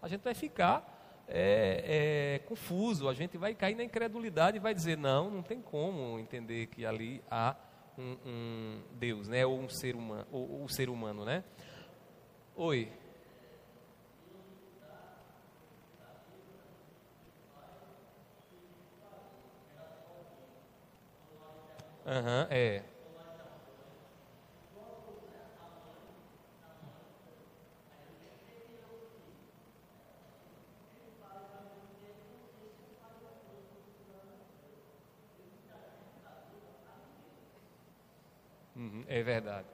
[0.00, 0.99] A gente vai ficar
[1.32, 5.60] é, é, confuso, a gente vai cair na incredulidade e vai dizer: não, não tem
[5.60, 7.56] como entender que ali há
[7.96, 11.44] um, um Deus, né, ou um ser humano, ou, ou ser humano, né?
[12.56, 12.90] Oi.
[22.06, 22.82] Aham, uhum, é.
[39.06, 39.66] É verdade.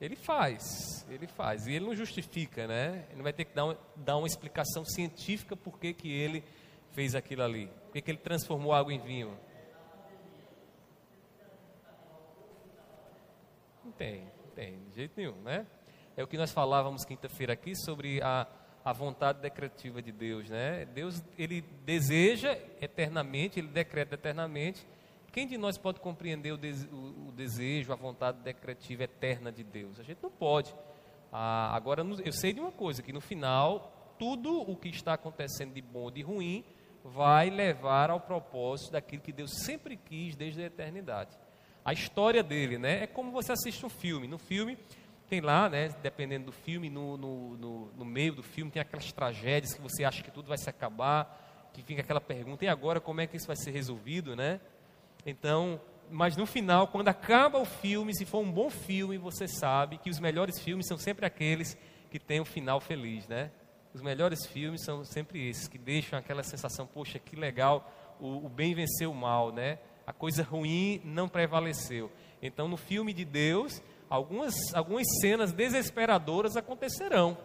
[0.00, 1.66] Ele faz, ele faz.
[1.66, 3.06] E ele não justifica, né?
[3.12, 6.42] Ele vai ter que dar, uma, dar uma explicação científica por que, que ele
[6.90, 7.68] fez aquilo ali.
[7.84, 9.38] Por que, que ele transformou água em vinho.
[13.84, 15.66] Não tem, não tem, de jeito nenhum, né?
[16.16, 18.46] É o que nós falávamos quinta-feira aqui sobre a,
[18.84, 20.84] a vontade decretiva de Deus, né?
[20.86, 24.86] Deus, ele deseja eternamente, ele decreta eternamente,
[25.32, 29.98] quem de nós pode compreender o, o, o desejo, a vontade decretiva eterna de Deus?
[29.98, 30.74] A gente não pode.
[31.32, 35.72] Ah, agora, eu sei de uma coisa, que no final, tudo o que está acontecendo
[35.72, 36.62] de bom ou de ruim
[37.02, 41.36] vai levar ao propósito daquilo que Deus sempre quis desde a eternidade.
[41.84, 43.04] A história dele, né?
[43.04, 44.28] É como você assiste um filme.
[44.28, 44.78] No filme,
[45.28, 49.10] tem lá, né, dependendo do filme, no, no, no, no, meio do filme tem aquelas
[49.12, 53.00] tragédias que você acha que tudo vai se acabar, que fica aquela pergunta, e agora
[53.00, 54.60] como é que isso vai ser resolvido, né?
[55.24, 55.80] Então,
[56.10, 60.10] mas no final, quando acaba o filme, se for um bom filme, você sabe que
[60.10, 61.76] os melhores filmes são sempre aqueles
[62.10, 63.50] que têm um final feliz, né?
[63.94, 68.48] Os melhores filmes são sempre esses, que deixam aquela sensação, poxa, que legal, o, o
[68.48, 69.78] bem venceu o mal, né?
[70.06, 72.10] A coisa ruim não prevaleceu.
[72.42, 77.38] Então, no filme de Deus, algumas, algumas cenas desesperadoras acontecerão.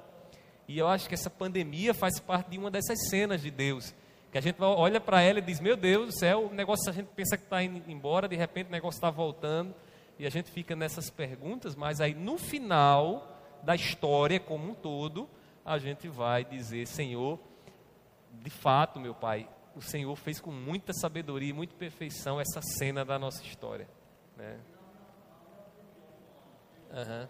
[0.68, 3.94] E eu acho que essa pandemia faz parte de uma dessas cenas de Deus
[4.38, 6.93] que a gente olha para ela e diz: Meu Deus do céu, o negócio a
[6.93, 9.73] gente pensa que está indo embora, de repente o negócio está voltando,
[10.19, 15.28] e a gente fica nessas perguntas, mas aí no final da história como um todo,
[15.65, 17.39] a gente vai dizer: Senhor,
[18.32, 23.04] de fato, meu Pai, o Senhor fez com muita sabedoria e muita perfeição essa cena
[23.04, 23.88] da nossa história.
[24.36, 24.60] Né?
[26.91, 27.28] Uhum.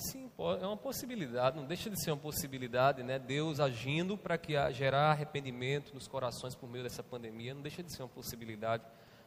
[0.00, 0.29] Sim,
[0.60, 3.18] é uma possibilidade, não deixa de ser uma possibilidade, né?
[3.18, 7.94] Deus agindo para que gerar arrependimento nos corações por meio dessa pandemia, não deixa de
[7.94, 8.82] ser uma possibilidade.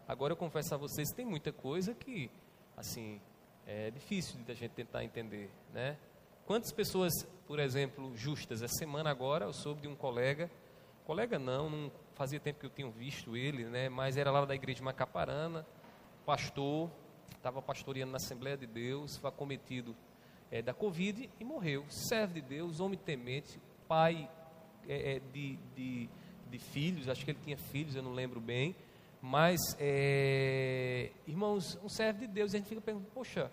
[0.08, 2.32] Agora eu confesso a vocês, tem muita coisa que,
[2.76, 3.22] assim,
[3.68, 5.98] é difícil de a gente tentar entender, né?
[6.46, 7.14] Quantas pessoas,
[7.48, 10.52] por exemplo, justas, essa semana agora eu soube de um colega,
[11.06, 13.88] colega não, não fazia tempo que eu tinha visto ele, né?
[13.88, 15.66] Mas era lá da igreja de Macaparana,
[16.26, 16.90] pastor,
[17.36, 19.96] estava pastoreando na Assembleia de Deus, foi acometido
[20.54, 21.84] é, da Covid e morreu.
[21.90, 24.30] Servo de Deus, homem temente, pai
[24.88, 26.08] é, é, de, de,
[26.48, 28.76] de, filhos, acho que ele tinha filhos, eu não lembro bem.
[29.20, 33.52] Mas, é, irmãos, um servo de Deus, a gente fica pensando, poxa,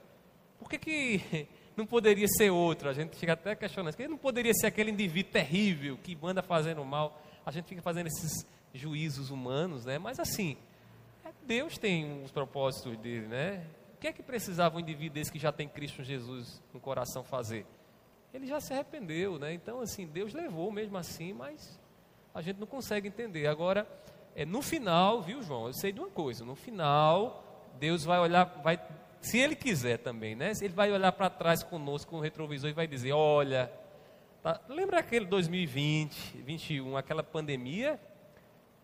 [0.59, 2.91] por que, que não poderia ser outro?
[2.91, 6.85] A gente fica até questionando, que não poderia ser aquele indivíduo terrível que manda fazendo
[6.85, 7.19] mal?
[7.47, 9.99] A gente fica fazendo esses juízos humanos, né?
[9.99, 10.55] Mas assim,
[11.47, 13.65] Deus tem os propósitos dele, né?
[14.01, 17.67] Que é que precisava um indivíduo desse que já tem Cristo Jesus no coração fazer?
[18.33, 19.53] Ele já se arrependeu, né?
[19.53, 21.79] Então, assim, Deus levou mesmo assim, mas
[22.33, 23.47] a gente não consegue entender.
[23.47, 23.87] Agora,
[24.35, 25.67] é no final, viu, João?
[25.67, 28.81] Eu sei de uma coisa: no final, Deus vai olhar, vai,
[29.21, 30.53] se Ele quiser também, né?
[30.61, 33.71] Ele vai olhar para trás conosco com o retrovisor e vai dizer: Olha,
[34.43, 38.01] tá, lembra aquele 2020, 2021, aquela pandemia?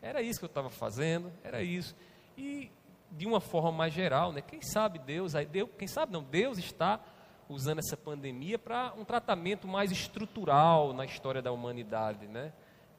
[0.03, 1.97] Era isso que eu estava fazendo, era isso.
[2.37, 2.71] E
[3.11, 4.41] de uma forma mais geral, né?
[4.41, 7.01] Quem sabe Deus, aí Deus, quem sabe não, Deus está
[7.49, 12.53] usando essa pandemia para um tratamento mais estrutural na história da humanidade, né?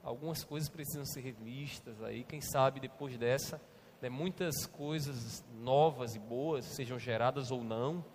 [0.04, 3.62] Algumas coisas precisam ser revistas aí, quem sabe depois dessa,
[4.02, 8.06] né, muitas coisas novas e boas sejam geradas ou não,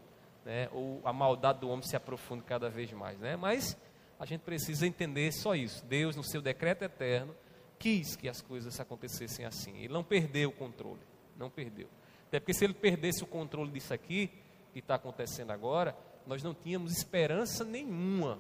[0.45, 0.69] né?
[0.73, 3.37] Ou a maldade do homem se aprofunde cada vez mais, né?
[3.37, 3.77] Mas
[4.19, 5.85] a gente precisa entender só isso.
[5.85, 7.35] Deus, no seu decreto eterno,
[7.79, 9.77] quis que as coisas acontecessem assim.
[9.79, 11.89] Ele não perdeu o controle não perdeu.
[12.29, 14.31] Até porque se ele perdesse o controle disso aqui,
[14.73, 18.39] que está acontecendo agora, nós não tínhamos esperança nenhuma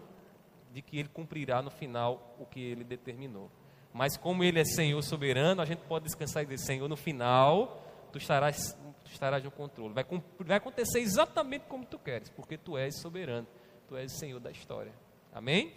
[0.73, 3.51] de que ele cumprirá no final o que ele determinou.
[3.93, 7.85] Mas como ele é Senhor soberano, a gente pode descansar e dizer, Senhor, no final,
[8.11, 8.75] tu estarás,
[9.05, 9.93] tu estarás no controle.
[9.93, 10.05] Vai,
[10.41, 13.47] vai acontecer exatamente como tu queres, porque tu és soberano,
[13.87, 14.93] tu és Senhor da história.
[15.35, 15.75] Amém?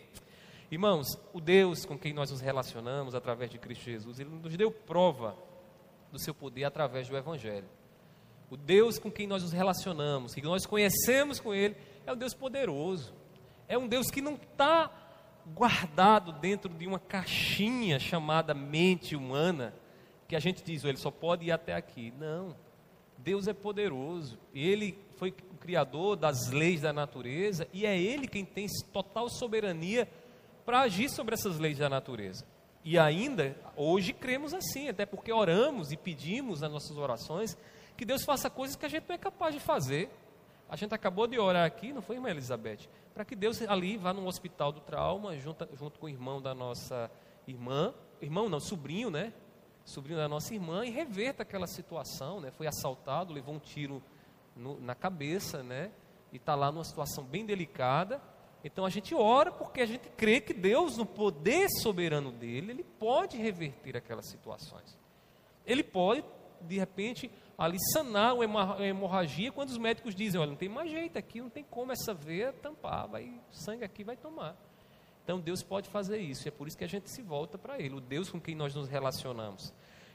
[0.71, 4.71] Irmãos, o Deus com quem nós nos relacionamos através de Cristo Jesus, ele nos deu
[4.71, 5.37] prova
[6.15, 7.67] do seu poder através do Evangelho.
[8.49, 11.75] O Deus com quem nós nos relacionamos, que nós conhecemos com Ele,
[12.05, 13.13] é um Deus poderoso.
[13.67, 14.89] É um Deus que não está
[15.53, 19.73] guardado dentro de uma caixinha chamada mente humana,
[20.27, 22.13] que a gente diz, oh, ele só pode ir até aqui.
[22.17, 22.55] Não.
[23.17, 24.39] Deus é poderoso.
[24.53, 30.07] Ele foi o criador das leis da natureza e é Ele quem tem total soberania
[30.65, 32.45] para agir sobre essas leis da natureza.
[32.85, 37.57] E ainda, hoje cremos assim, até porque oramos e pedimos nas nossas orações
[37.97, 40.07] que Deus faça coisas que a gente não é capaz de fazer.
[40.69, 42.87] A gente acabou de orar aqui, não foi, irmã Elizabeth?
[43.11, 46.53] Para que Deus ali vá no hospital do trauma, junto, junto com o irmão da
[46.53, 47.09] nossa
[47.47, 49.33] irmã, irmão não, sobrinho, né?
[49.83, 52.51] Sobrinho da nossa irmã, e reverta aquela situação, né?
[52.51, 53.99] Foi assaltado, levou um tiro
[54.55, 55.91] no, na cabeça, né?
[56.31, 58.21] E está lá numa situação bem delicada.
[58.65, 62.83] Então a gente ora porque a gente crê que Deus, no poder soberano dele, ele
[62.83, 64.97] pode reverter aquelas situações.
[65.67, 66.25] Ele pode,
[66.61, 71.15] de repente, ali sanar uma hemorragia quando os médicos dizem, olha, não tem mais jeito
[71.15, 74.57] aqui, não tem como essa veia tampar, vai, sangue aqui vai tomar.
[75.23, 77.79] Então Deus pode fazer isso, e é por isso que a gente se volta para
[77.79, 79.71] Ele, o Deus com quem nós nos relacionamos.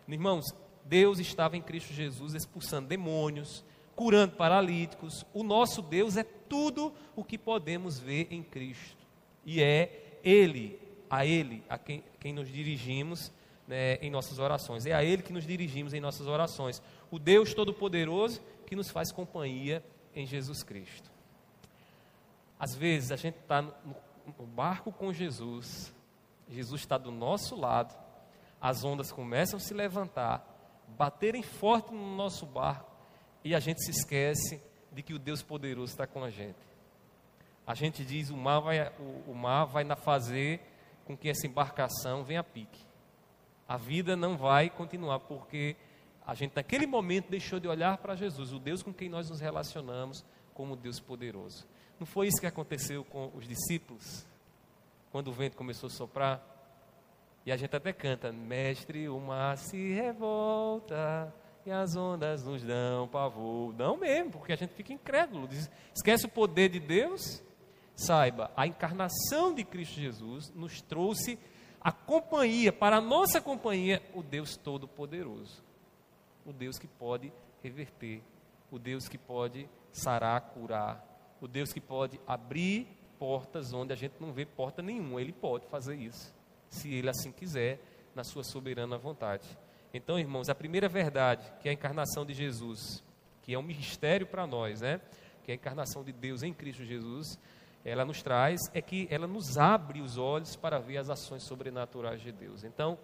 [0.09, 0.45] Irmãos,
[0.85, 3.65] Deus estava em Cristo Jesus expulsando demônios,
[4.01, 5.27] curando paralíticos.
[5.35, 9.07] O nosso Deus é tudo o que podemos ver em Cristo.
[9.45, 13.31] E é Ele, a Ele, a quem, quem nos dirigimos
[13.69, 14.87] né, em nossas orações.
[14.87, 16.81] É a Ele que nos dirigimos em nossas orações.
[17.11, 19.85] O Deus Todo-Poderoso que nos faz companhia
[20.17, 21.11] em Jesus Cristo.
[22.59, 23.75] Às vezes a gente está no,
[24.39, 25.93] no barco com Jesus,
[26.49, 27.95] Jesus está do nosso lado,
[28.59, 30.43] as ondas começam a se levantar,
[30.97, 32.90] baterem forte no nosso barco,
[33.45, 34.61] e a gente se esquece
[34.93, 36.59] de que o Deus poderoso está com a gente.
[37.67, 40.61] A gente diz o mar vai, o, o mar vai fazer
[41.05, 42.85] com que essa embarcação venha a pique.
[43.69, 45.77] A vida não vai continuar porque
[46.27, 49.41] a gente naquele momento deixou de olhar para Jesus, o Deus com quem nós nos
[49.41, 50.25] relacionamos
[50.55, 51.67] como Deus poderoso.
[51.99, 54.27] Não foi isso que aconteceu com os discípulos
[55.11, 56.51] quando o vento começou a soprar?
[57.45, 61.33] E a gente até canta: Mestre, o mar se revolta
[61.65, 63.75] e as ondas nos dão pavor.
[63.75, 65.47] Não mesmo, porque a gente fica incrédulo.
[65.47, 67.43] Diz, esquece o poder de Deus.
[67.95, 71.39] Saiba, a encarnação de Cristo Jesus nos trouxe
[71.81, 75.63] a companhia, para a nossa companhia, o Deus Todo-Poderoso.
[76.45, 78.23] O Deus que pode reverter,
[78.71, 81.05] o Deus que pode sarar, curar,
[81.41, 82.87] o Deus que pode abrir
[83.19, 85.21] portas onde a gente não vê porta nenhuma.
[85.21, 86.35] Ele pode fazer isso,
[86.69, 87.81] se ele assim quiser,
[88.15, 89.47] na sua soberana vontade.
[89.93, 93.03] Então, irmãos, a primeira verdade, que é a encarnação de Jesus,
[93.43, 95.01] que é um mistério para nós, né?
[95.43, 97.39] Que é a encarnação de Deus em Cristo Jesus,
[97.85, 102.21] ela nos traz é que ela nos abre os olhos para ver as ações sobrenaturais
[102.21, 102.63] de Deus.
[102.63, 102.99] Então,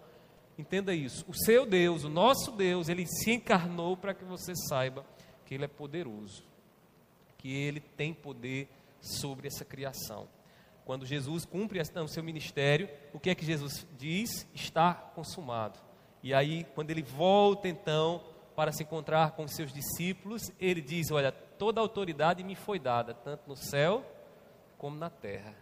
[0.57, 1.25] entenda isso.
[1.27, 5.05] O seu Deus, o nosso Deus, ele se encarnou para que você saiba
[5.45, 6.43] que ele é poderoso,
[7.37, 8.69] que ele tem poder
[9.01, 10.27] sobre essa criação.
[10.85, 14.47] Quando Jesus cumpre o seu ministério, o que é que Jesus diz?
[14.53, 15.86] Está consumado.
[16.27, 18.21] E aí, quando ele volta então
[18.53, 23.13] para se encontrar com seus discípulos, ele diz: Olha, toda a autoridade me foi dada,
[23.13, 24.05] tanto no céu
[24.77, 25.55] como na terra.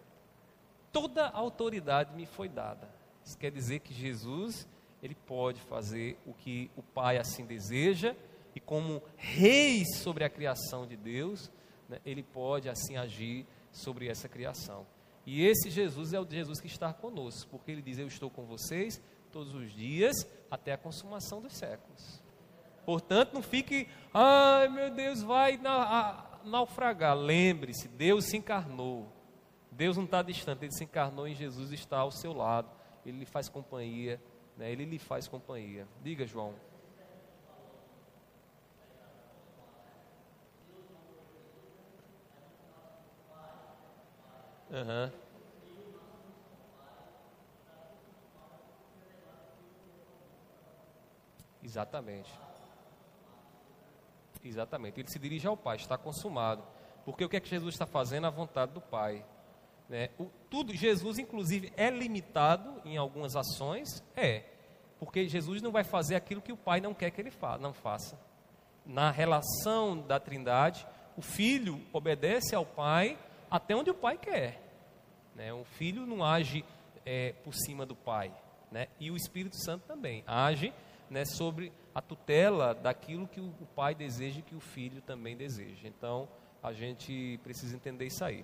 [0.91, 2.89] Toda a autoridade me foi dada.
[3.23, 4.67] Isso quer dizer que Jesus,
[5.03, 8.15] ele pode fazer o que o Pai assim deseja,
[8.55, 11.51] e como rei sobre a criação de Deus,
[11.87, 14.87] né, ele pode assim agir sobre essa criação.
[15.27, 18.45] E esse Jesus é o Jesus que está conosco, porque ele diz: Eu estou com
[18.45, 18.99] vocês
[19.35, 22.23] todos os dias até a consumação dos séculos.
[22.85, 27.17] Portanto, não fique, ai meu Deus, vai na, naufragar.
[27.17, 29.11] Lembre-se, Deus se encarnou.
[29.69, 32.69] Deus não está distante, Ele se encarnou em Jesus está ao seu lado.
[33.05, 34.21] Ele lhe faz companhia,
[34.55, 34.71] né?
[34.71, 35.85] Ele lhe faz companhia.
[36.01, 36.55] Diga, João.
[44.71, 45.24] Uhum.
[51.65, 52.31] Exatamente.
[54.43, 54.99] Exatamente.
[54.99, 56.63] Ele se dirige ao Pai, está consumado.
[57.03, 58.27] Porque o que é que Jesus está fazendo?
[58.27, 59.25] A vontade do Pai.
[59.89, 60.11] Né?
[60.19, 64.03] O, tudo, Jesus, inclusive, é limitado em algumas ações?
[64.15, 64.43] É.
[64.99, 67.73] Porque Jesus não vai fazer aquilo que o Pai não quer que ele fa não
[67.73, 68.15] faça.
[68.85, 70.85] Na relação da Trindade,
[71.17, 73.17] o Filho obedece ao Pai
[73.49, 74.61] até onde o Pai quer.
[75.33, 75.51] Né?
[75.51, 76.63] O Filho não age
[77.03, 78.31] é, por cima do Pai.
[78.71, 78.87] Né?
[78.99, 80.71] E o Espírito Santo também age
[81.09, 85.87] né, sobre a tutela daquilo que o pai deseja e que o filho também deseja.
[85.87, 86.27] Então,
[86.61, 88.43] a gente precisa entender isso aí.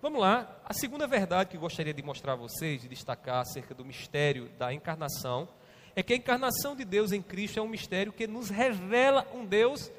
[0.00, 3.74] Vamos lá, a segunda verdade que eu gostaria de mostrar a vocês, de destacar acerca
[3.74, 5.48] do mistério da encarnação,
[5.94, 9.44] é que a encarnação de Deus em Cristo é um mistério que nos revela um
[9.44, 9.90] Deus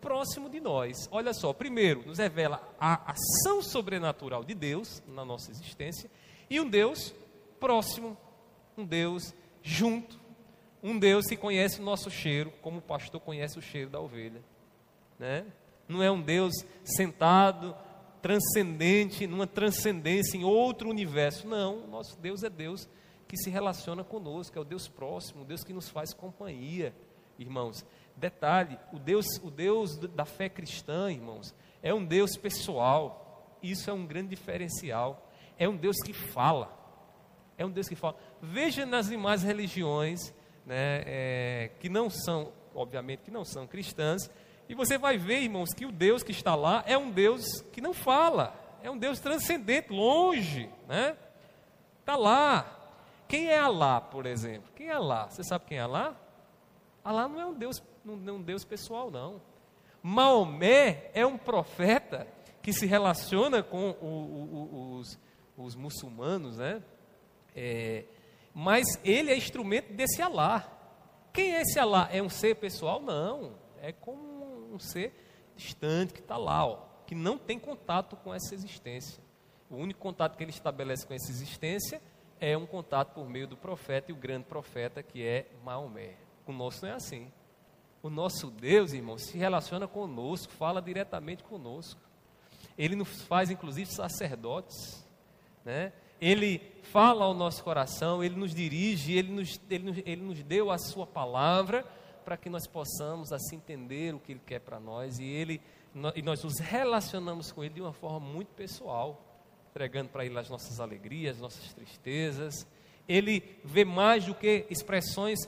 [0.00, 1.08] próximo de nós.
[1.10, 6.10] Olha só, primeiro, nos revela a ação sobrenatural de Deus na nossa existência
[6.50, 7.14] e um Deus
[7.58, 8.18] próximo,
[8.76, 10.20] um Deus junto,
[10.84, 14.42] um Deus que conhece o nosso cheiro, como o pastor conhece o cheiro da ovelha.
[15.18, 15.46] né?
[15.88, 17.74] não é um Deus sentado,
[18.22, 21.46] transcendente, numa transcendência em outro universo.
[21.46, 22.88] Não, nosso Deus é Deus
[23.26, 26.94] que se relaciona conosco, é o Deus próximo, o Deus que nos faz companhia,
[27.38, 27.84] irmãos.
[28.16, 33.58] Detalhe, o Deus, o Deus da fé cristã, irmãos, é um Deus pessoal.
[33.62, 35.30] Isso é um grande diferencial.
[35.58, 36.72] É um Deus que fala.
[37.56, 38.16] É um Deus que fala.
[38.40, 40.32] Veja nas demais religiões,
[40.66, 44.30] né, é, que não são, obviamente, que não são cristãs,
[44.68, 47.80] e você vai ver, irmãos, que o Deus que está lá é um Deus que
[47.80, 51.16] não fala, é um Deus transcendente, longe, né?
[52.00, 52.80] Está lá.
[53.28, 54.70] Quem é Alá, por exemplo?
[54.74, 55.28] Quem é Alá?
[55.28, 56.14] Você sabe quem é Alá?
[57.02, 59.40] Alá não é um Deus, não é um Deus pessoal, não.
[60.02, 62.26] Maomé é um profeta
[62.62, 65.18] que se relaciona com o, o, os,
[65.56, 66.82] os, muçulmanos, né?
[67.56, 68.04] É,
[68.54, 70.70] mas ele é instrumento desse Alá.
[71.32, 72.08] Quem é esse Alá?
[72.12, 73.00] É um ser pessoal?
[73.00, 73.56] Não.
[73.82, 75.12] É como um ser
[75.56, 79.22] distante que está lá, ó, que não tem contato com essa existência.
[79.68, 82.00] O único contato que ele estabelece com essa existência
[82.40, 86.14] é um contato por meio do profeta e o grande profeta que é Maomé.
[86.46, 87.32] O nosso não é assim.
[88.02, 92.00] O nosso Deus, irmão, se relaciona conosco, fala diretamente conosco.
[92.76, 95.06] Ele nos faz, inclusive, sacerdotes.
[95.64, 95.92] Né?
[96.20, 100.70] Ele fala ao nosso coração, Ele nos dirige, Ele nos, ele nos, ele nos deu
[100.70, 101.84] a Sua palavra
[102.24, 105.60] para que nós possamos assim entender o que Ele quer para nós e, ele,
[106.14, 109.22] e nós nos relacionamos com Ele de uma forma muito pessoal,
[109.70, 112.66] entregando para Ele as nossas alegrias, as nossas tristezas.
[113.06, 115.38] Ele vê mais do que expressões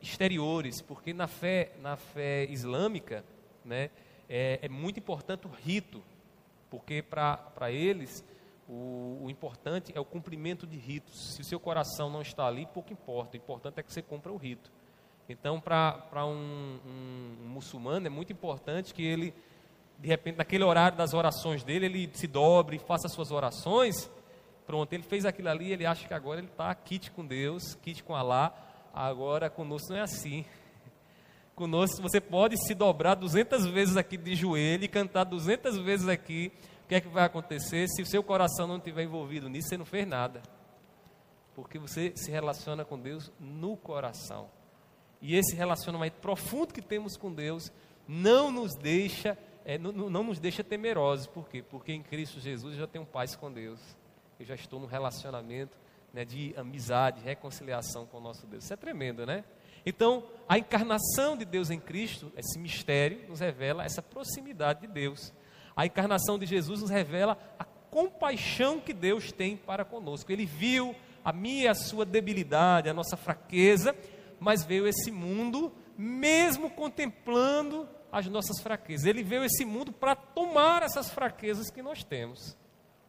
[0.00, 3.24] exteriores, porque na fé, na fé islâmica,
[3.64, 3.90] né,
[4.28, 6.02] é, é muito importante o rito,
[6.70, 8.24] porque para eles
[8.70, 11.34] o, o, importante é o cumprimento de ritos.
[11.34, 13.34] Se o seu coração não está ali, pouco importa.
[13.34, 14.70] O importante é que você cumpra o rito.
[15.28, 19.34] Então, para um, um, um, muçulmano, é muito importante que ele,
[19.98, 24.08] de repente, naquele horário das orações dele, ele se dobre, faça as suas orações.
[24.66, 28.04] Pronto, ele fez aquilo ali, ele acha que agora ele está kit com Deus, kit
[28.04, 28.54] com Alá.
[28.94, 30.44] Agora, conosco não é assim.
[31.56, 36.50] Conosco, você pode se dobrar 200 vezes aqui de joelho e cantar 200 vezes aqui
[36.90, 39.68] que é que vai acontecer se o seu coração não estiver envolvido nisso?
[39.68, 40.42] Você não fez nada.
[41.54, 44.50] Porque você se relaciona com Deus no coração.
[45.22, 47.70] E esse relacionamento profundo que temos com Deus
[48.08, 51.28] não nos deixa, é, não, não, nos deixa temerosos.
[51.28, 51.62] Por quê?
[51.62, 53.78] Porque em Cristo Jesus eu já tenho paz com Deus.
[54.40, 55.78] Eu já estou num relacionamento
[56.12, 58.64] né, de amizade, reconciliação com o nosso Deus.
[58.64, 59.44] Isso é tremendo, né?
[59.86, 65.32] Então, a encarnação de Deus em Cristo, esse mistério, nos revela essa proximidade de Deus.
[65.76, 70.30] A encarnação de Jesus nos revela a compaixão que Deus tem para conosco.
[70.30, 70.94] Ele viu
[71.24, 73.94] a minha e a sua debilidade, a nossa fraqueza,
[74.38, 79.06] mas veio esse mundo mesmo contemplando as nossas fraquezas.
[79.06, 82.56] Ele veio esse mundo para tomar essas fraquezas que nós temos.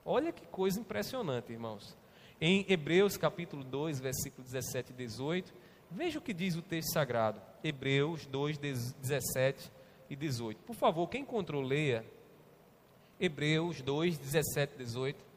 [0.04, 1.96] Olha que coisa impressionante, irmãos.
[2.40, 5.54] Em Hebreus capítulo 2, versículo 17 e 18,
[5.90, 7.42] veja o que diz o texto sagrado.
[7.64, 9.72] Hebreus 2, 17
[10.10, 10.64] e 18.
[10.64, 12.04] Por favor, quem encontrou, leia
[13.22, 15.31] Hebreus 2, 17 e 18.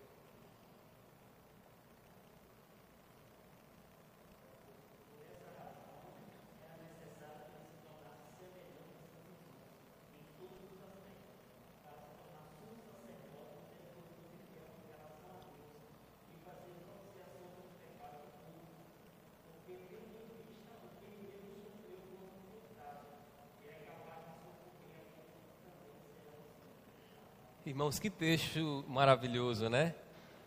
[27.67, 29.95] Irmãos, que texto maravilhoso, né?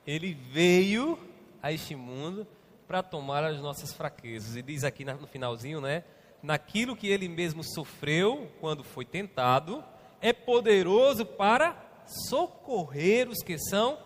[0.06, 1.18] Ele veio
[1.64, 2.46] a este mundo
[2.88, 4.56] para tomar as nossas fraquezas.
[4.56, 6.04] E diz aqui no finalzinho, né?
[6.44, 9.84] Naquilo que ele mesmo sofreu quando foi tentado,
[10.22, 13.98] é poderoso para socorrer os que são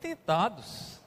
[0.00, 0.98] tentados.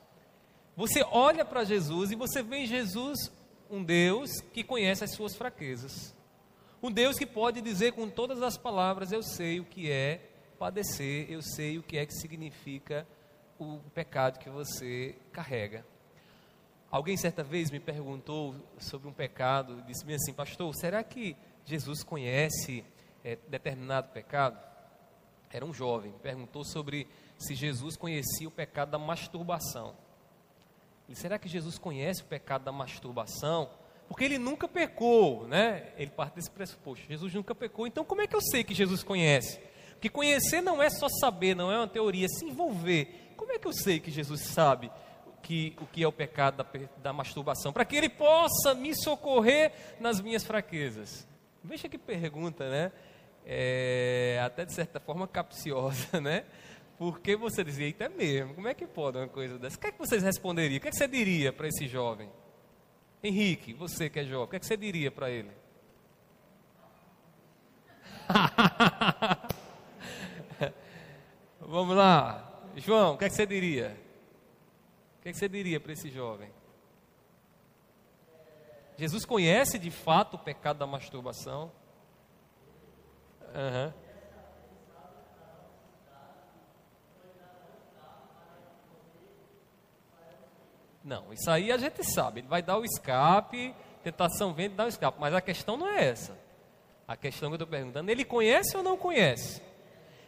[0.77, 3.31] Você olha para Jesus e você vê em Jesus
[3.71, 6.15] um Deus que conhece as suas fraquezas.
[6.79, 10.28] Um Deus que pode dizer com todas as palavras: Eu sei o que é
[10.59, 13.07] padecer, eu sei o que é que significa
[13.57, 15.85] o pecado que você carrega.
[16.91, 22.83] Alguém certa vez me perguntou sobre um pecado, disse-me assim, pastor, será que Jesus conhece
[23.23, 24.59] é, determinado pecado?
[25.49, 27.07] Era um jovem, perguntou sobre
[27.37, 29.95] se Jesus conhecia o pecado da masturbação.
[31.07, 33.69] E será que Jesus conhece o pecado da masturbação?
[34.09, 35.93] Porque ele nunca pecou, né?
[35.97, 37.05] Ele parte desse pressuposto.
[37.07, 39.68] Jesus nunca pecou, então como é que eu sei que Jesus conhece?
[39.99, 43.33] Porque conhecer não é só saber, não é uma teoria, é se envolver.
[43.35, 44.89] Como é que eu sei que Jesus sabe
[45.43, 46.65] que, o que é o pecado da,
[46.97, 47.73] da masturbação?
[47.73, 51.27] Para que ele possa me socorrer nas minhas fraquezas.
[51.63, 52.91] Veja que pergunta, né?
[53.51, 56.45] é, até de certa forma capciosa, né?
[56.99, 59.75] Porque você dizia, eita é mesmo, como é que pode uma coisa dessa?
[59.77, 60.77] O que é que vocês responderiam?
[60.77, 62.29] O que é que você diria para esse jovem?
[63.23, 65.51] Henrique, você que é jovem, o que é que você diria para ele?
[71.71, 72.63] Vamos lá.
[72.77, 73.95] João, o que, é que você diria?
[75.19, 76.51] O que, é que você diria para esse jovem?
[78.97, 81.71] Jesus conhece de fato o pecado da masturbação?
[83.53, 83.93] Uhum.
[91.03, 92.39] Não, isso aí a gente sabe.
[92.39, 95.19] Ele vai dar o escape, tentação vem de dar o escape.
[95.19, 96.35] Mas a questão não é essa.
[97.07, 99.68] A questão que eu estou perguntando, ele conhece ou não conhece?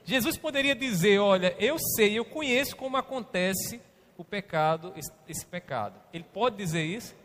[0.03, 3.81] Jesus poderia dizer: Olha, eu sei, eu conheço como acontece
[4.17, 5.99] o pecado, esse, esse pecado.
[6.13, 7.15] Ele pode dizer isso?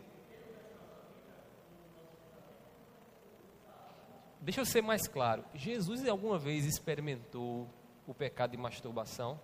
[4.39, 5.43] Deixa eu ser mais claro.
[5.53, 7.67] Jesus alguma vez experimentou
[8.07, 9.39] o pecado de masturbação?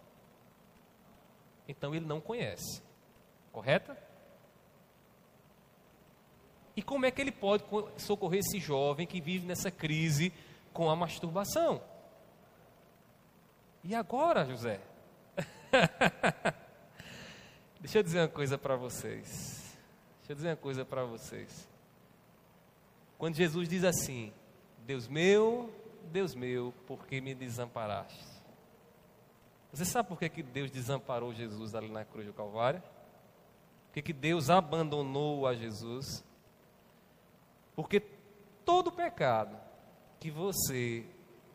[1.67, 2.81] Então ele não conhece.
[3.51, 3.97] Correta?
[6.75, 7.63] E como é que ele pode
[7.97, 10.33] socorrer esse jovem que vive nessa crise
[10.71, 11.81] com a masturbação?
[13.83, 14.79] E agora, José?
[17.81, 19.77] Deixa eu dizer uma coisa para vocês.
[20.19, 21.67] Deixa eu dizer uma coisa para vocês.
[23.17, 24.31] Quando Jesus diz assim:
[24.85, 25.69] Deus meu,
[26.11, 28.23] Deus meu, por que me desamparaste?
[29.73, 32.81] Você sabe por que, que Deus desamparou Jesus ali na cruz do Calvário?
[33.87, 36.23] Por que, que Deus abandonou a Jesus?
[37.75, 37.99] Porque
[38.63, 39.57] todo pecado
[40.19, 41.05] que você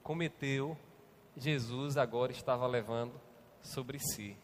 [0.02, 0.76] cometeu,
[1.38, 3.12] Jesus agora estava levando
[3.62, 4.36] sobre si.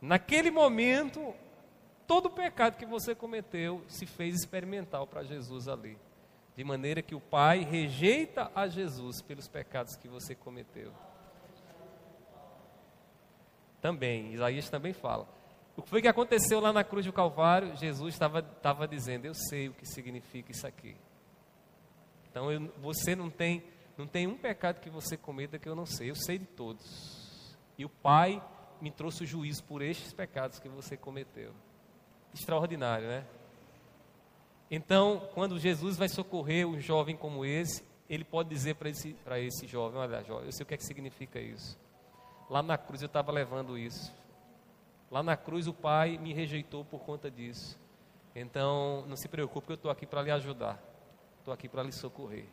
[0.00, 1.34] Naquele momento,
[2.06, 5.98] todo pecado que você cometeu se fez experimental para Jesus ali.
[6.56, 10.90] De maneira que o Pai rejeita a Jesus pelos pecados que você cometeu.
[13.80, 15.28] Também, Isaías também fala.
[15.76, 17.76] O que foi que aconteceu lá na cruz do Calvário?
[17.76, 20.96] Jesus estava, estava dizendo: Eu sei o que significa isso aqui.
[22.30, 23.62] Então eu, você não tem,
[23.96, 26.10] não tem um pecado que você cometa que eu não sei.
[26.10, 27.56] Eu sei de todos.
[27.78, 28.42] E o Pai
[28.80, 31.52] me trouxe o juízo por estes pecados que você cometeu.
[32.34, 33.26] Extraordinário, né?
[34.70, 39.66] Então, quando Jesus vai socorrer um jovem como esse, ele pode dizer para esse, esse
[39.66, 41.78] jovem: Olha, jovem, eu sei o que, é que significa isso.
[42.50, 44.12] Lá na cruz eu estava levando isso.
[45.10, 47.78] Lá na cruz o Pai me rejeitou por conta disso.
[48.34, 50.78] Então, não se preocupe, eu estou aqui para lhe ajudar.
[51.38, 52.44] Estou aqui para lhe socorrer.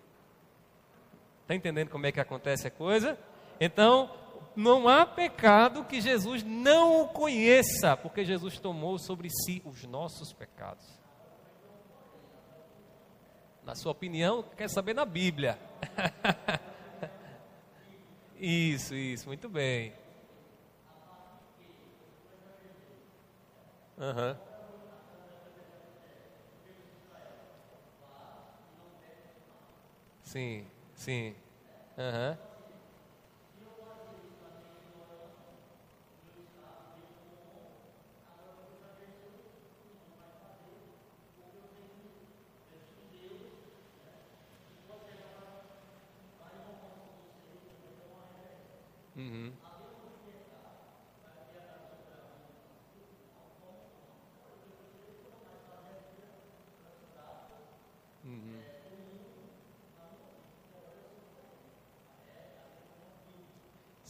[1.44, 3.20] Está entendendo como é que acontece a coisa?
[3.60, 4.10] Então,
[4.56, 10.32] não há pecado que Jesus não o conheça, porque Jesus tomou sobre si os nossos
[10.32, 10.86] pecados.
[13.64, 15.60] Na sua opinião, quer saber na Bíblia.
[18.40, 19.94] isso, isso, muito bem.
[23.98, 24.36] Uhum.
[30.24, 30.66] Sim,
[31.04, 31.36] sim.
[31.98, 32.38] Uhum.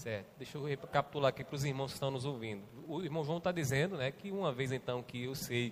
[0.04, 0.28] Certo.
[0.38, 2.62] Deixa eu recapitular aqui para os irmãos que estão nos ouvindo.
[2.90, 5.72] O irmão João está dizendo né, que uma vez então que eu sei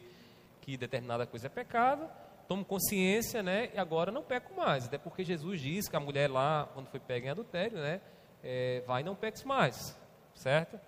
[0.61, 2.09] que determinada coisa é pecado,
[2.47, 4.86] tomo consciência né, e agora não peco mais.
[4.86, 7.99] Até porque Jesus diz que a mulher lá, quando foi pega em adultério, né,
[8.41, 9.99] é, vai e não peques mais.
[10.34, 10.79] Certo?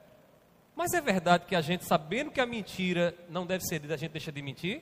[0.74, 3.98] Mas é verdade que a gente, sabendo que a mentira não deve ser dita, a
[3.98, 4.82] gente deixa de mentir?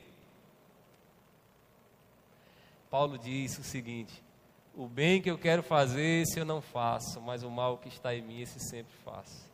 [2.88, 4.22] Paulo diz o seguinte:
[4.74, 8.14] o bem que eu quero fazer, esse eu não faço, mas o mal que está
[8.14, 9.50] em mim, esse sempre faço.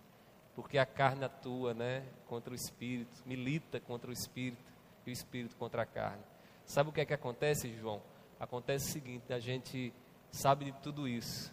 [0.54, 4.62] Porque a carne atua, né, contra o espírito, milita contra o espírito
[5.06, 6.22] e o espírito contra a carne.
[6.64, 8.02] Sabe o que é que acontece, João?
[8.38, 9.92] Acontece o seguinte: a gente
[10.30, 11.52] sabe de tudo isso.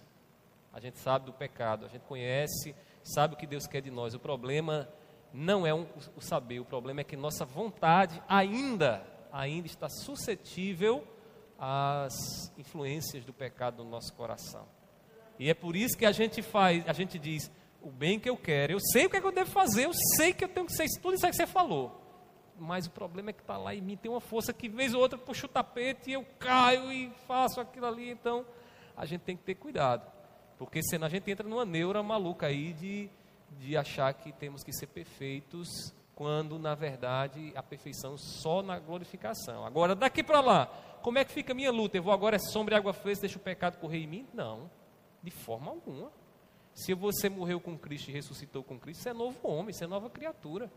[0.74, 4.14] A gente sabe do pecado, a gente conhece, sabe o que Deus quer de nós.
[4.14, 4.90] O problema
[5.34, 9.02] não é um, o saber, o problema é que nossa vontade ainda,
[9.32, 11.08] ainda está suscetível
[11.58, 14.68] as influências do pecado no nosso coração.
[15.40, 17.52] E é por isso que a gente faz, a gente diz,
[17.82, 19.94] o bem que eu quero, eu sei o que, é que eu devo fazer, eu
[20.16, 22.02] sei que eu tenho que ser tudo isso que você falou.
[22.58, 25.02] Mas o problema é que está lá em mim, tem uma força que vez ou
[25.02, 28.10] outra puxa o tapete e eu caio e faço aquilo ali.
[28.10, 28.46] Então,
[28.96, 30.10] a gente tem que ter cuidado.
[30.58, 33.10] Porque senão a gente entra numa neura maluca aí de,
[33.60, 39.66] de achar que temos que ser perfeitos, quando na verdade a perfeição só na glorificação.
[39.66, 40.66] Agora, daqui para lá,
[41.02, 41.98] como é que fica a minha luta?
[41.98, 44.28] Eu vou agora é sombra e água fresca, deixa o pecado correr em mim?
[44.34, 44.72] Não,
[45.22, 46.12] de forma alguma.
[46.74, 49.88] Se você morreu com Cristo e ressuscitou com Cristo, você é novo homem, você é
[49.88, 50.72] nova criatura.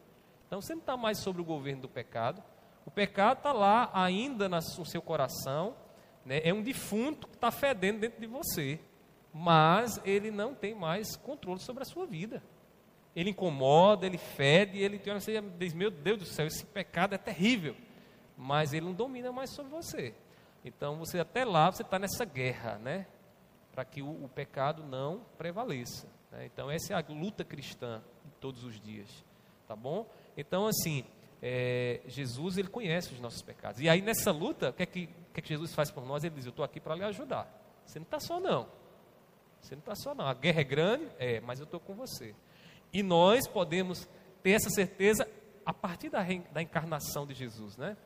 [0.47, 2.43] Então você não está mais sobre o governo do pecado.
[2.85, 5.77] O pecado está lá ainda no seu coração,
[6.25, 6.41] né?
[6.43, 8.81] é um defunto que está fedendo dentro de você,
[9.33, 12.43] mas ele não tem mais controle sobre a sua vida.
[13.15, 17.19] Ele incomoda, ele fede, ele tem, você diz, meu Deus do céu, esse pecado é
[17.19, 17.75] terrível,
[18.37, 20.15] mas ele não domina mais sobre você.
[20.65, 23.07] Então você até lá você está nessa guerra, né?
[23.73, 26.07] Para que o, o, pecado não prevaleça.
[26.31, 26.47] Né?
[26.47, 29.25] Então essa é a luta cristã de todos os dias,
[29.67, 30.07] tá bom?
[30.37, 31.05] Então assim,
[31.43, 33.81] é, Jesus ele conhece os nossos pecados.
[33.81, 36.25] E aí nessa luta, o que é que, que, é que Jesus faz por nós?
[36.25, 37.49] Ele diz: Eu estou aqui para lhe ajudar.
[37.85, 38.69] Você não está só, não.
[39.61, 40.27] Você não está só, não.
[40.27, 42.35] A guerra é grande, é, mas eu estou com você.
[42.93, 44.09] E nós podemos
[44.43, 45.29] ter essa certeza
[45.65, 47.97] a partir da, da encarnação de Jesus, né?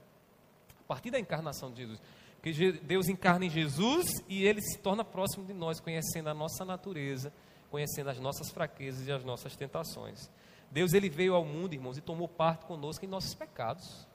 [0.80, 2.00] A partir da encarnação de Jesus.
[2.42, 6.64] Que Deus encarna em Jesus e ele se torna próximo de nós, conhecendo a nossa
[6.64, 7.32] natureza,
[7.70, 10.28] conhecendo as nossas fraquezas e as nossas tentações.
[10.68, 14.08] Deus ele veio ao mundo, irmãos, e tomou parte conosco em nossos pecados.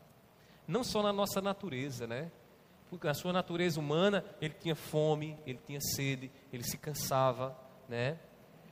[0.67, 2.29] Não só na nossa natureza, né?
[2.89, 7.57] Porque na sua natureza humana, ele tinha fome, ele tinha sede, ele se cansava,
[7.87, 8.19] né?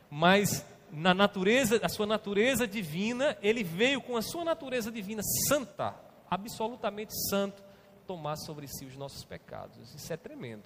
[0.09, 0.65] Mas
[0.95, 5.95] na natureza, a sua natureza divina, ele veio com a sua natureza divina santa,
[6.29, 7.63] absolutamente santo,
[8.07, 9.93] tomar sobre si os nossos pecados.
[9.93, 10.63] Isso é tremendo.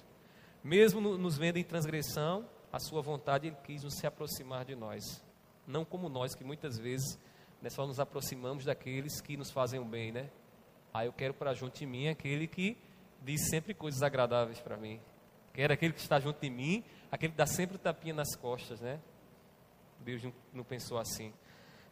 [0.63, 5.21] Mesmo nos vendo em transgressão, a sua vontade ele quis se aproximar de nós
[5.69, 7.17] não como nós, que muitas vezes
[7.61, 10.29] né, só nos aproximamos daqueles que nos fazem o bem, né?
[10.91, 12.75] Ah, eu quero para junto de mim aquele que
[13.21, 14.99] diz sempre coisas agradáveis para mim.
[15.53, 18.99] Quero aquele que está junto de mim, aquele que dá sempre tapinha nas costas, né?
[19.99, 20.21] Deus
[20.53, 21.33] não, pensou assim.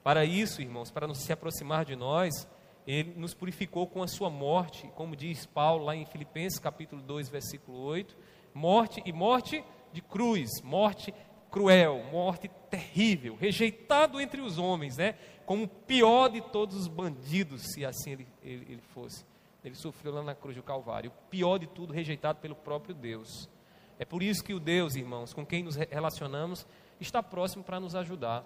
[0.03, 2.47] Para isso, irmãos, para nos se aproximar de nós,
[2.85, 7.29] ele nos purificou com a sua morte, como diz Paulo lá em Filipenses capítulo 2,
[7.29, 8.15] versículo 8,
[8.53, 11.13] morte e morte de cruz, morte
[11.51, 15.15] cruel, morte terrível, rejeitado entre os homens, né?
[15.47, 19.25] como o pior de todos os bandidos, se assim ele, ele, ele fosse.
[19.63, 23.49] Ele sofreu lá na cruz do Calvário, o pior de tudo, rejeitado pelo próprio Deus.
[23.97, 26.67] É por isso que o Deus, irmãos, com quem nos relacionamos,
[26.99, 28.45] está próximo para nos ajudar.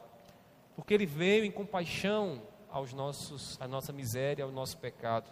[0.75, 5.29] Porque ele veio em compaixão aos nossos, à nossa miséria, ao nosso pecado.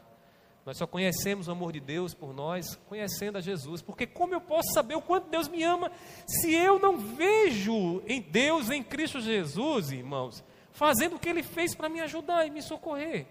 [0.65, 3.82] Nós só conhecemos o amor de Deus por nós conhecendo a Jesus.
[3.82, 5.91] Porque como eu posso saber o quanto Deus me ama
[6.28, 11.74] se eu não vejo em Deus, em Cristo Jesus, irmãos, fazendo o que Ele fez
[11.74, 13.26] para me ajudar e me socorrer?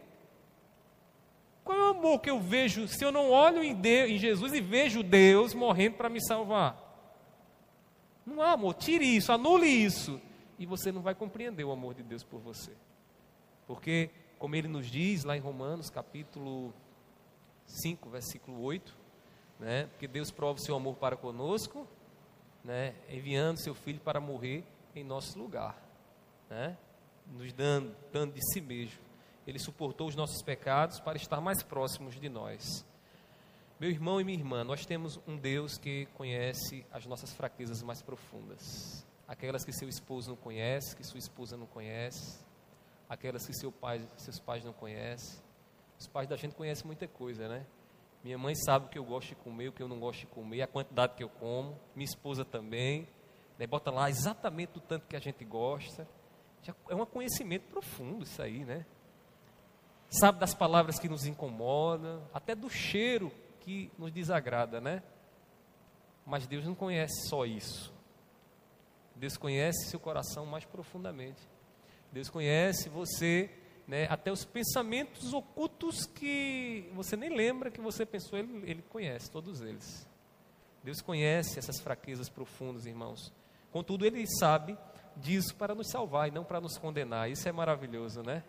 [1.63, 4.55] Qual é o amor que eu vejo se eu não olho em, Deus, em Jesus
[4.55, 6.88] e vejo Deus morrendo para me salvar?
[8.29, 8.75] Não há amor.
[8.75, 10.21] Tire isso, anule isso.
[10.59, 12.73] E você não vai compreender o amor de Deus por você.
[13.67, 16.75] Porque, como ele nos diz lá em Romanos, capítulo
[17.65, 18.95] 5, versículo 8,
[19.59, 19.87] né?
[19.87, 21.89] Porque Deus prova o seu amor para conosco,
[22.63, 22.95] né?
[23.09, 24.63] Enviando seu filho para morrer
[24.95, 25.81] em nosso lugar,
[26.51, 26.77] né?
[27.27, 29.01] Nos dando, dando de si mesmo.
[29.47, 32.85] Ele suportou os nossos pecados para estar mais próximos de nós.
[33.81, 38.03] Meu irmão e minha irmã, nós temos um Deus que conhece as nossas fraquezas mais
[38.03, 39.07] profundas.
[39.29, 42.45] Aquelas que seu esposo não conhece, que sua esposa não conhece,
[43.09, 45.41] aquelas que seu pai, seus pais não conhecem,
[45.97, 47.65] os pais da gente conhecem muita coisa, né?
[48.25, 50.27] Minha mãe sabe o que eu gosto de comer, o que eu não gosto de
[50.27, 51.79] comer, a quantidade que eu como.
[51.95, 53.07] Minha esposa também.
[53.57, 53.65] Né?
[53.65, 56.09] Bota lá exatamente o tanto que a gente gosta.
[56.65, 58.85] Já é um conhecimento profundo isso aí, né?
[60.11, 63.31] Sabe das palavras que nos incomodam, até do cheiro
[63.69, 65.03] que nos desagrada, né?
[66.25, 67.93] Mas Deus não conhece só isso.
[69.15, 71.43] Deus conhece seu coração mais profundamente.
[72.11, 73.51] Deus conhece você
[73.87, 79.31] né, até os pensamentos ocultos que você nem lembra que você pensou, ele, ele conhece
[79.31, 80.09] todos eles.
[80.83, 83.31] Deus conhece essas fraquezas profundas, irmãos.
[83.71, 84.79] Contudo, Ele sabe
[85.15, 87.31] disso para nos salvar e não para nos condenar.
[87.31, 88.43] Isso é maravilhoso, né?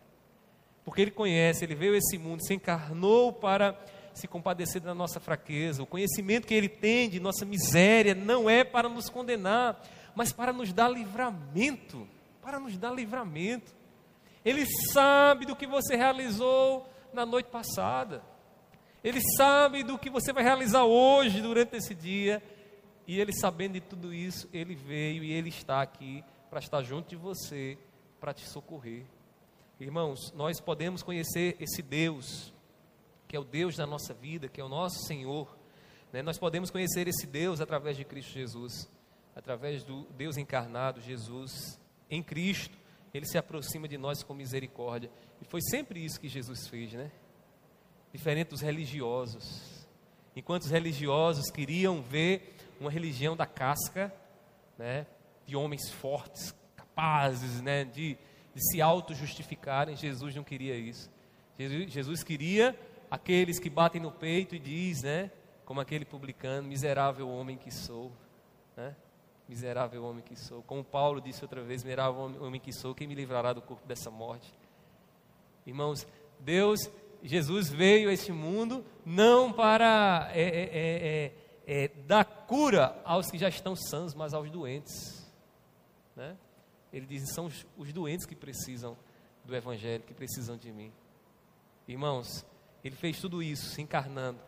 [0.85, 3.77] Porque Ele conhece, Ele veio a esse mundo, se encarnou para
[4.19, 5.83] se compadecer da nossa fraqueza.
[5.83, 9.81] O conhecimento que Ele tem de nossa miséria não é para nos condenar,
[10.15, 12.07] mas para nos dar livramento.
[12.41, 13.73] Para nos dar livramento.
[14.43, 18.23] Ele sabe do que você realizou na noite passada.
[19.03, 22.43] Ele sabe do que você vai realizar hoje, durante esse dia.
[23.07, 27.09] E ele, sabendo de tudo isso, ele veio e ele está aqui para estar junto
[27.09, 27.77] de você,
[28.19, 29.05] para te socorrer.
[29.79, 32.53] Irmãos, nós podemos conhecer esse Deus,
[33.29, 35.55] que é o Deus da nossa vida, que é o nosso Senhor.
[36.11, 36.23] Né?
[36.23, 38.89] Nós podemos conhecer esse Deus através de Cristo Jesus.
[39.35, 42.75] através do Deus encarnado, Jesus, em Cristo,
[43.13, 45.09] ele se aproxima de nós com misericórdia.
[45.39, 47.11] E foi sempre isso que Jesus fez, né?
[48.11, 49.87] Diferente dos religiosos.
[50.35, 54.13] Enquanto os religiosos queriam ver uma religião da casca,
[54.77, 55.05] né?
[55.45, 57.85] De homens fortes, capazes, né?
[57.85, 58.17] De,
[58.53, 61.09] de se auto-justificarem, Jesus não queria isso.
[61.57, 62.75] Jesus, Jesus queria
[63.09, 65.31] aqueles que batem no peito e diz, né?
[65.65, 68.11] Como aquele publicano, miserável homem que sou,
[68.75, 68.95] né?
[69.47, 70.61] Miserável homem que sou.
[70.63, 74.11] Como Paulo disse outra vez, miserável homem que sou, quem me livrará do corpo dessa
[74.11, 74.53] morte?
[75.65, 76.07] Irmãos,
[76.39, 76.79] Deus,
[77.23, 81.33] Jesus veio a este mundo não para é, é, é,
[81.67, 85.27] é, é dar cura aos que já estão sãos, mas aos doentes.
[86.15, 86.35] Né?
[86.91, 88.97] Ele diz: são os, os doentes que precisam
[89.45, 90.91] do Evangelho, que precisam de mim.
[91.87, 92.45] Irmãos,
[92.83, 94.39] ele fez tudo isso se encarnando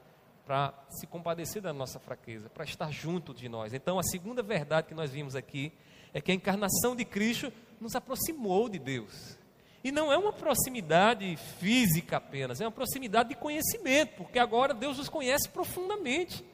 [0.45, 3.73] para se compadecer da nossa fraqueza, para estar junto de nós.
[3.73, 5.71] Então, a segunda verdade que nós vimos aqui
[6.13, 9.37] é que a encarnação de Cristo nos aproximou de Deus.
[9.83, 14.97] E não é uma proximidade física apenas, é uma proximidade de conhecimento, porque agora Deus
[14.97, 16.45] nos conhece profundamente,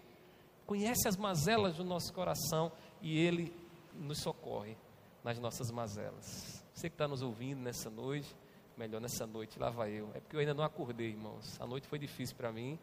[0.66, 2.72] conhece as mazelas do nosso coração
[3.02, 3.54] e Ele
[3.96, 4.78] nos socorre
[5.24, 6.64] nas nossas mazelas.
[6.74, 8.34] Você que está nos ouvindo nessa noite,
[8.78, 10.10] melhor nessa noite, lá vai eu.
[10.14, 11.60] É porque eu ainda não acordei, irmãos.
[11.60, 12.78] A noite foi difícil para mim.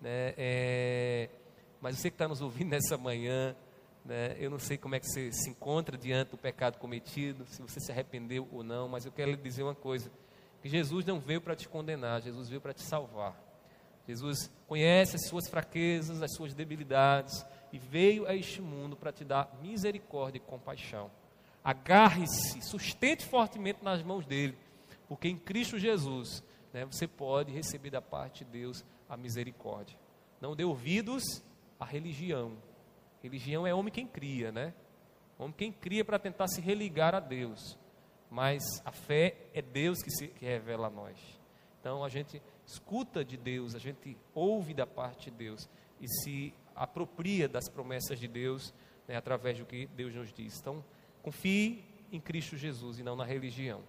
[0.00, 0.34] Né?
[0.36, 1.30] É,
[1.80, 3.56] mas você que está nos ouvindo nessa manhã,
[4.04, 4.36] né?
[4.38, 7.80] eu não sei como é que você se encontra diante do pecado cometido, se você
[7.80, 10.10] se arrependeu ou não, mas eu quero lhe dizer uma coisa:
[10.62, 13.34] que Jesus não veio para te condenar, Jesus veio para te salvar.
[14.06, 19.24] Jesus conhece as suas fraquezas, as suas debilidades e veio a este mundo para te
[19.24, 21.10] dar misericórdia e compaixão.
[21.62, 24.56] Agarre-se, sustente fortemente nas mãos dele,
[25.10, 26.40] porque em Cristo Jesus
[26.72, 29.98] né, você pode receber da parte de Deus a misericórdia.
[30.40, 31.24] Não dê ouvidos
[31.80, 32.56] à religião.
[33.20, 34.72] Religião é homem quem cria, né?
[35.36, 37.76] Homem quem cria para tentar se religar a Deus.
[38.30, 41.18] Mas a fé é Deus que se que revela a nós.
[41.80, 45.68] Então a gente escuta de Deus, a gente ouve da parte de Deus
[46.00, 48.72] e se apropria das promessas de Deus
[49.08, 50.56] né, através do que Deus nos diz.
[50.60, 50.84] Então,
[51.20, 53.82] confie em Cristo Jesus e não na religião.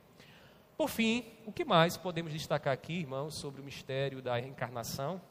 [0.81, 5.21] Por fim, o que mais podemos destacar aqui, irmãos, sobre o mistério da encarnação?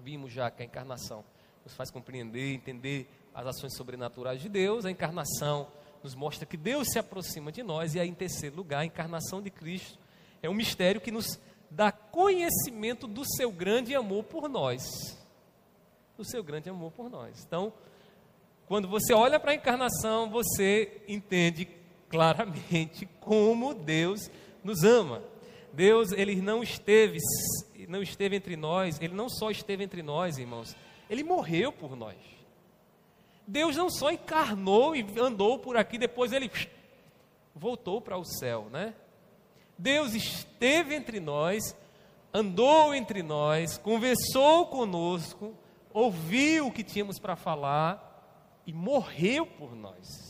[0.00, 1.24] Vimos já que a encarnação
[1.64, 4.84] nos faz compreender, entender as ações sobrenaturais de Deus.
[4.84, 5.68] A encarnação
[6.02, 7.94] nos mostra que Deus se aproxima de nós.
[7.94, 9.96] E aí, em terceiro lugar, a encarnação de Cristo
[10.42, 11.38] é um mistério que nos
[11.70, 14.82] dá conhecimento do seu grande amor por nós.
[16.16, 17.44] Do seu grande amor por nós.
[17.46, 17.72] Então,
[18.66, 21.68] quando você olha para a encarnação, você entende
[22.08, 24.28] claramente como Deus
[24.62, 25.22] nos ama.
[25.72, 27.18] Deus, ele não esteve,
[27.88, 30.76] não esteve entre nós, ele não só esteve entre nós, irmãos,
[31.08, 32.16] ele morreu por nós.
[33.46, 36.50] Deus não só encarnou e andou por aqui, depois ele
[37.54, 38.94] voltou para o céu, né?
[39.76, 41.74] Deus esteve entre nós,
[42.32, 45.54] andou entre nós, conversou conosco,
[45.92, 50.29] ouviu o que tínhamos para falar e morreu por nós.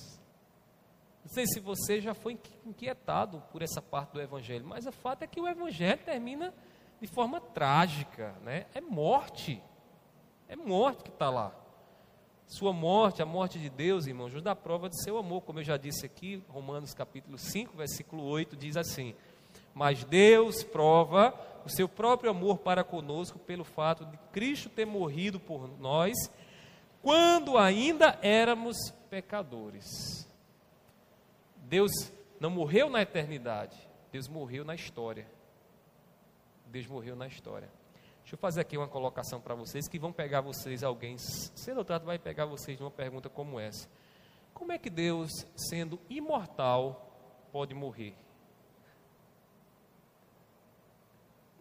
[1.24, 5.22] Não sei se você já foi inquietado por essa parte do Evangelho, mas o fato
[5.22, 6.52] é que o Evangelho termina
[7.00, 8.66] de forma trágica, né?
[8.74, 9.62] É morte,
[10.48, 11.52] é morte que está lá.
[12.46, 15.64] Sua morte, a morte de Deus, irmãos, nos dá prova de seu amor, como eu
[15.64, 19.14] já disse aqui, Romanos capítulo 5, versículo 8, diz assim:
[19.72, 21.32] Mas Deus prova
[21.64, 26.16] o seu próprio amor para conosco pelo fato de Cristo ter morrido por nós,
[27.00, 28.76] quando ainda éramos
[29.08, 30.28] pecadores.
[31.70, 31.92] Deus
[32.40, 33.76] não morreu na eternidade,
[34.10, 35.24] Deus morreu na história.
[36.66, 37.70] Deus morreu na história.
[38.22, 42.00] Deixa eu fazer aqui uma colocação para vocês que vão pegar vocês, alguém, sendo ou
[42.00, 43.88] vai pegar vocês numa pergunta como essa.
[44.52, 47.08] Como é que Deus, sendo imortal,
[47.52, 48.16] pode morrer?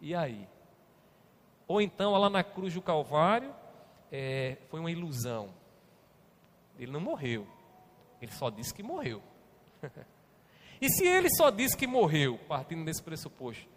[0.00, 0.48] E aí?
[1.68, 3.54] Ou então, lá na cruz do Calvário,
[4.10, 5.54] é, foi uma ilusão.
[6.76, 7.46] Ele não morreu.
[8.20, 9.22] Ele só disse que morreu.
[10.80, 13.68] e se ele só disse que morreu, partindo desse pressuposto,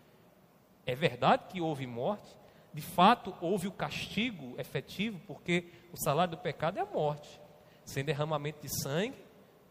[0.85, 2.37] é verdade que houve morte?
[2.73, 7.39] De fato, houve o castigo efetivo, porque o salário do pecado é a morte.
[7.85, 9.23] Sem derramamento de sangue,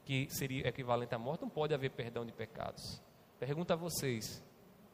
[0.05, 3.03] que seria equivalente à morte, não pode haver perdão de pecados.
[3.41, 4.43] Pergunto a vocês: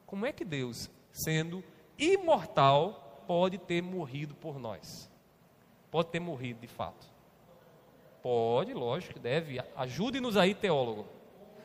[0.07, 1.62] como é que Deus, sendo
[1.99, 5.11] imortal, pode ter morrido por nós?
[5.91, 7.07] Pode ter morrido de fato?
[8.22, 9.61] Pode, lógico, deve.
[9.76, 11.07] Ajude-nos aí, teólogo.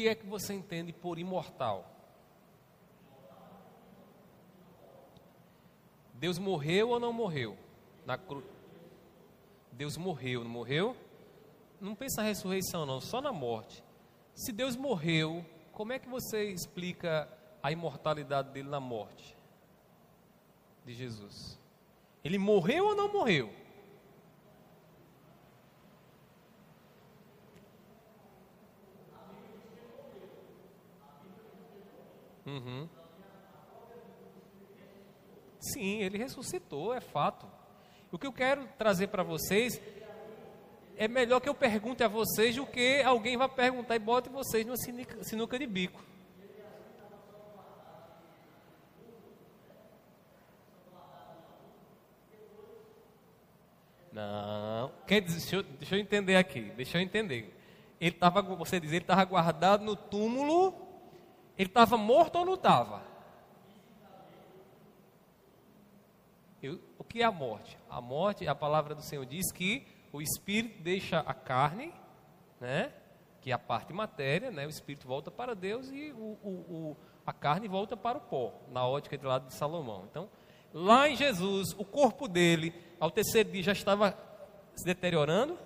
[0.00, 1.84] que é que você entende por imortal?
[6.14, 7.54] Deus morreu ou não morreu?
[8.06, 8.46] Na cruz.
[9.70, 10.96] Deus morreu, não morreu?
[11.78, 13.84] Não pensa na ressurreição, não, só na morte.
[14.34, 17.28] Se Deus morreu, como é que você explica
[17.62, 19.36] a imortalidade dele na morte
[20.82, 21.60] de Jesus?
[22.24, 23.52] Ele morreu ou não morreu?
[32.46, 32.88] Uhum.
[35.60, 37.46] Sim, ele ressuscitou, é fato.
[38.10, 39.80] O que eu quero trazer para vocês
[40.96, 44.66] é melhor que eu pergunte a vocês do que alguém vai perguntar e bote vocês
[44.66, 46.02] numa sinuca de bico.
[54.12, 54.92] Não.
[55.06, 56.62] Quer dizer, deixa eu, deixa eu entender aqui.
[56.76, 57.56] Deixa eu entender.
[58.00, 60.89] Ele estava, você diz, ele estava guardado no túmulo.
[61.60, 63.02] Ele estava morto ou não estava?
[66.98, 67.76] o que é a morte?
[67.90, 71.92] A morte, a palavra do Senhor diz que o espírito deixa a carne,
[72.58, 72.94] né?
[73.42, 74.66] Que é a parte matéria, né?
[74.66, 76.96] O espírito volta para Deus e o, o, o,
[77.26, 80.06] a carne volta para o pó, na ótica do lado de Salomão.
[80.10, 80.30] Então,
[80.72, 84.16] lá em Jesus, o corpo dele, ao terceiro dia, já estava
[84.74, 85.58] se deteriorando?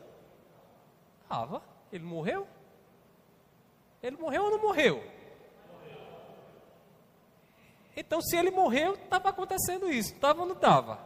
[1.22, 1.62] Estava.
[1.92, 2.48] Ele morreu?
[4.02, 5.13] Ele morreu ou não morreu?
[7.96, 10.14] Então, se ele morreu, estava acontecendo isso.
[10.14, 10.98] Estava ou não estava?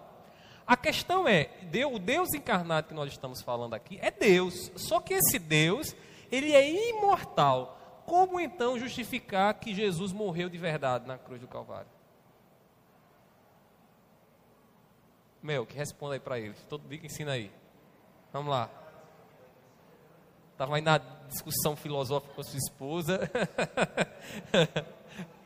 [0.67, 1.51] A questão é,
[1.91, 4.71] o Deus encarnado que nós estamos falando aqui é Deus.
[4.77, 5.95] Só que esse Deus,
[6.31, 7.77] ele é imortal.
[8.05, 11.89] Como então justificar que Jesus morreu de verdade na cruz do Calvário?
[15.43, 16.55] Meu, que responda aí para ele.
[16.69, 17.51] Todo dia que ensina aí.
[18.33, 18.69] Vamos lá.
[20.53, 23.31] Estava aí na discussão filosófica com a sua esposa.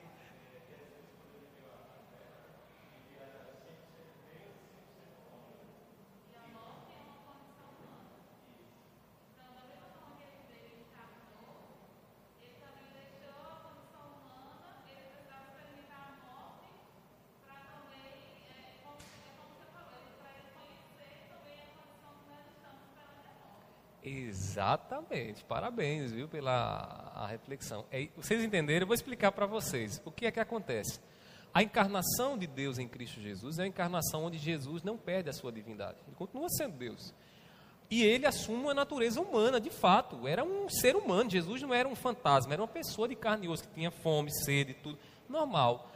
[24.53, 27.86] Exatamente, parabéns, viu, pela reflexão.
[27.90, 28.82] É, vocês entenderam?
[28.82, 31.00] Eu vou explicar para vocês o que é que acontece.
[31.55, 35.32] A encarnação de Deus em Cristo Jesus é a encarnação onde Jesus não perde a
[35.32, 37.14] sua divindade, ele continua sendo Deus.
[37.90, 41.30] E ele assume uma natureza humana, de fato, era um ser humano.
[41.30, 44.30] Jesus não era um fantasma, era uma pessoa de carne e osso que tinha fome,
[44.44, 44.98] sede, tudo
[45.28, 45.90] normal.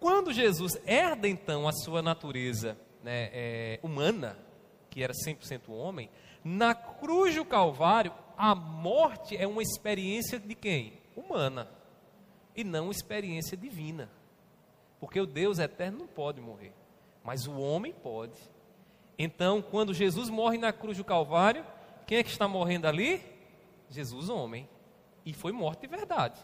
[0.00, 4.38] Quando Jesus herda então a sua natureza né, é, humana,
[4.90, 6.10] que era 100% homem,
[6.44, 10.92] na cruz do Calvário, a morte é uma experiência de quem?
[11.16, 11.68] Humana.
[12.54, 14.10] E não experiência divina.
[15.00, 16.72] Porque o Deus eterno não pode morrer.
[17.24, 18.38] Mas o homem pode.
[19.18, 21.64] Então, quando Jesus morre na cruz do Calvário,
[22.06, 23.22] quem é que está morrendo ali?
[23.88, 24.68] Jesus, homem.
[25.24, 26.38] E foi morto de verdade.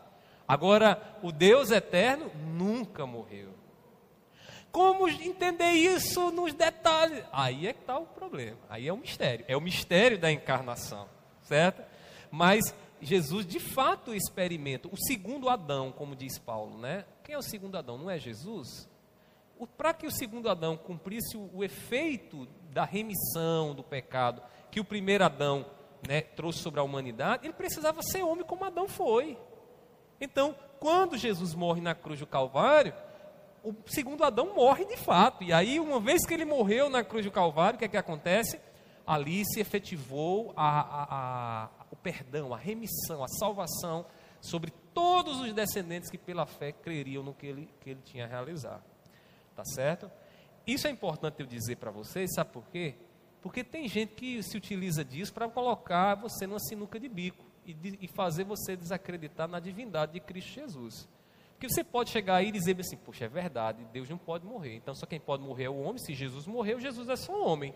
[0.49, 3.60] Agora, o Deus eterno nunca morreu.
[4.73, 7.25] Como entender isso nos detalhes?
[7.33, 8.59] Aí é que está o problema.
[8.68, 9.45] Aí é o mistério.
[9.49, 11.09] É o mistério da encarnação,
[11.43, 11.83] certo?
[12.31, 17.05] Mas Jesus de fato experimenta o segundo Adão, como diz Paulo, né?
[17.25, 17.99] Quem é o segundo Adão?
[17.99, 18.89] Não é Jesus?
[19.77, 24.85] Para que o segundo Adão cumprisse o, o, efeito da remissão do pecado que o
[24.85, 25.66] primeiro Adão
[26.07, 29.37] né, trouxe sobre a humanidade, ele precisava ser homem como Adão foi.
[30.21, 32.95] Então, quando Jesus morre na cruz do Calvário,
[33.63, 35.45] o segundo Adão morre de fato.
[35.45, 37.97] E aí, uma vez que ele morreu na cruz do Calvário, o que é que
[37.97, 38.61] acontece?
[39.07, 44.07] Ali se efetivou a, a, a, o perdão, a remissão, a salvação
[44.41, 48.29] sobre todos os descendentes que pela fé creriam no que ele, que ele tinha a
[48.29, 48.83] realizar.
[49.55, 50.11] Tá certo?
[50.67, 52.95] Isso é importante eu dizer para vocês, sabe por quê?
[53.43, 57.75] Porque tem gente que se utiliza disso para colocar você numa sinuca de bico e,
[57.75, 61.09] de, e fazer você desacreditar na divindade de Cristo Jesus.
[61.61, 64.77] Porque você pode chegar aí e dizer assim, poxa, é verdade, Deus não pode morrer.
[64.77, 65.99] Então só quem pode morrer é o homem.
[65.99, 67.75] Se Jesus morreu, Jesus é só homem.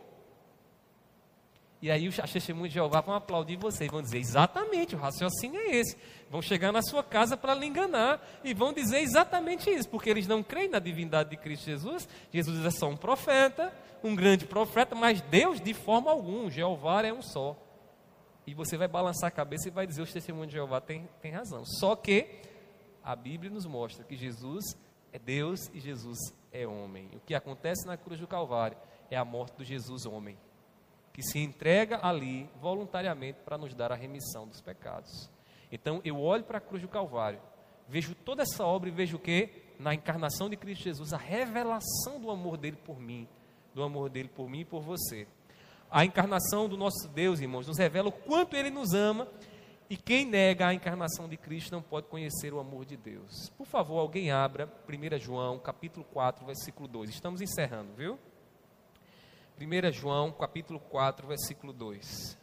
[1.82, 5.76] E aí os testemunhos de Jeová vão aplaudir vocês, vão dizer exatamente, o raciocínio é
[5.76, 5.98] esse.
[6.30, 10.26] Vão chegar na sua casa para lhe enganar e vão dizer exatamente isso, porque eles
[10.26, 12.08] não creem na divindade de Cristo Jesus.
[12.32, 13.70] Jesus é só um profeta,
[14.02, 17.54] um grande profeta, mas Deus de forma alguma, Jeová é um só.
[18.46, 21.32] E você vai balançar a cabeça e vai dizer os testemunhos de Jeová têm tem
[21.32, 21.66] razão.
[21.66, 22.53] Só que
[23.04, 24.64] a Bíblia nos mostra que Jesus
[25.12, 26.18] é Deus e Jesus
[26.50, 27.10] é homem.
[27.14, 28.78] O que acontece na cruz do Calvário
[29.10, 30.38] é a morte do Jesus homem,
[31.12, 35.30] que se entrega ali voluntariamente para nos dar a remissão dos pecados.
[35.70, 37.40] Então eu olho para a cruz do Calvário,
[37.86, 39.50] vejo toda essa obra e vejo o que?
[39.78, 43.28] Na encarnação de Cristo Jesus, a revelação do amor dele por mim,
[43.74, 45.28] do amor dele por mim e por você.
[45.90, 49.28] A encarnação do nosso Deus, irmãos, nos revela o quanto ele nos ama
[49.94, 53.48] e quem nega a encarnação de Cristo não pode conhecer o amor de Deus.
[53.50, 57.10] Por favor, alguém abra 1 João, capítulo 4, versículo 2.
[57.10, 58.18] Estamos encerrando, viu?
[59.56, 62.36] 1 João, capítulo 4, versículo 2.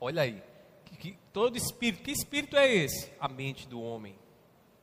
[0.00, 0.42] Olha aí,
[0.86, 3.12] que, que, todo espírito, que espírito é esse?
[3.20, 4.18] A mente do homem.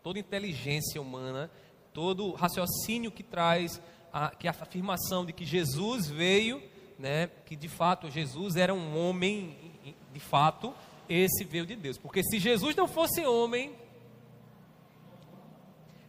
[0.02, 1.52] Toda inteligência humana,
[1.98, 3.82] todo raciocínio que traz
[4.14, 6.62] a, que a afirmação de que Jesus veio,
[7.00, 9.74] né, que de fato Jesus era um homem,
[10.14, 10.76] de fato,
[11.10, 11.98] esse veio de Deus.
[11.98, 13.76] Porque se Jesus não fosse homem,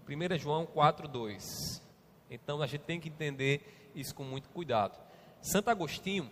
[0.06, 1.80] 1 João 4,2.
[2.28, 5.00] Então a gente tem que entender isso com muito cuidado.
[5.40, 6.30] Santo Agostinho,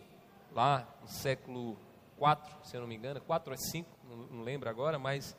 [0.53, 1.79] lá no século
[2.19, 5.35] 4, se eu não me engano, 4 ou 5, não, não lembro agora, mas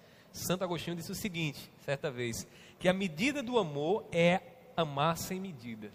[0.46, 2.48] Santo Agostinho disse o seguinte, certa vez,
[2.80, 4.42] que a medida do amor é
[4.76, 5.92] amar sem medida.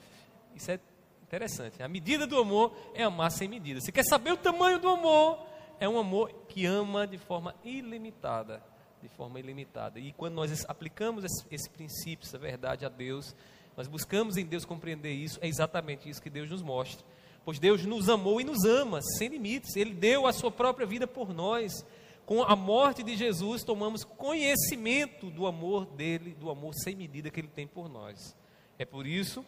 [0.54, 0.80] Isso é
[1.22, 1.82] interessante.
[1.82, 3.80] A medida do amor é amar sem medida.
[3.80, 5.46] Se quer saber o tamanho do amor,
[5.78, 8.62] é um amor que ama de forma ilimitada,
[9.00, 9.98] de forma ilimitada.
[9.98, 13.34] E quando nós aplicamos esse, esse princípio, essa verdade a Deus,
[13.76, 17.04] nós buscamos em Deus compreender isso, é exatamente isso que Deus nos mostra.
[17.44, 19.74] Pois Deus nos amou e nos ama sem limites.
[19.74, 21.84] Ele deu a sua própria vida por nós.
[22.32, 27.38] Com a morte de Jesus, tomamos conhecimento do amor dele, do amor sem medida que
[27.38, 28.34] ele tem por nós.
[28.78, 29.44] É por isso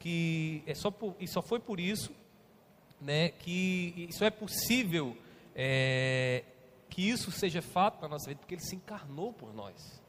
[0.00, 2.10] que é só por, e só foi por isso,
[3.00, 5.16] né, que isso é possível
[5.54, 6.42] é,
[6.90, 10.02] que isso seja fato na nossa vida, porque ele se encarnou por nós.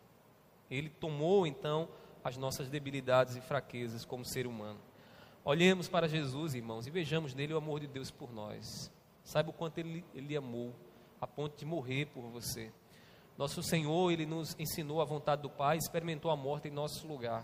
[0.67, 1.87] Ele tomou então
[2.23, 4.79] as nossas debilidades e fraquezas como ser humano.
[5.43, 8.91] Olhemos para Jesus, irmãos, e vejamos nele o amor de Deus por nós.
[9.23, 10.73] Saiba o quanto ele, ele amou,
[11.25, 12.71] a ponto de morrer por você.
[13.35, 17.43] Nosso Senhor, ele nos ensinou a vontade do Pai, experimentou a morte em nosso lugar.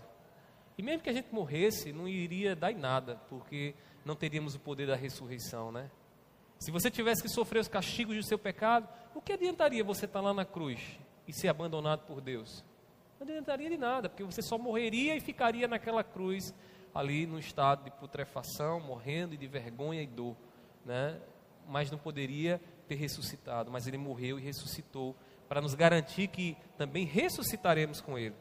[0.78, 3.74] E mesmo que a gente morresse, não iria dar em nada, porque
[4.04, 5.90] não teríamos o poder da ressurreição, né?
[6.60, 10.20] Se você tivesse que sofrer os castigos do seu pecado, o que adiantaria você estar
[10.20, 10.80] lá na cruz
[11.26, 12.64] e ser abandonado por Deus?
[13.18, 16.54] Não adiantaria de nada, porque você só morreria e ficaria naquela cruz
[16.94, 20.36] ali no estado de putrefação, morrendo de vergonha e dor,
[20.86, 21.20] né?
[21.68, 22.60] Mas não poderia
[22.92, 25.16] ter ressuscitado, mas ele morreu e ressuscitou
[25.48, 28.34] para nos garantir que também ressuscitaremos com ele.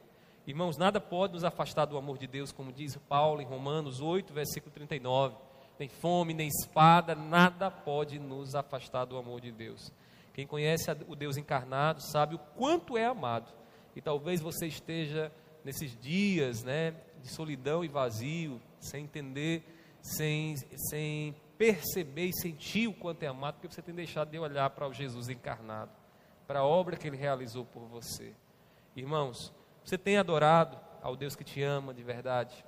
[0.46, 4.34] Irmãos, nada pode nos afastar do amor de Deus, como diz Paulo em Romanos 8,
[4.34, 5.36] versículo 39.
[5.80, 9.92] Nem fome, nem espada, nada pode nos afastar do amor de Deus.
[10.34, 13.52] Quem conhece o Deus encarnado sabe o quanto é amado.
[13.96, 15.32] E talvez você esteja
[15.64, 19.64] nesses dias, né, de solidão e vazio, sem entender,
[20.02, 20.56] sem,
[20.90, 24.88] sem perceber e sentir o quanto é amado, porque você tem deixado de olhar para
[24.88, 25.92] o Jesus encarnado,
[26.48, 28.34] para a obra que ele realizou por você.
[28.96, 29.54] Irmãos,
[29.86, 32.66] você tem adorado ao Deus que te ama de verdade?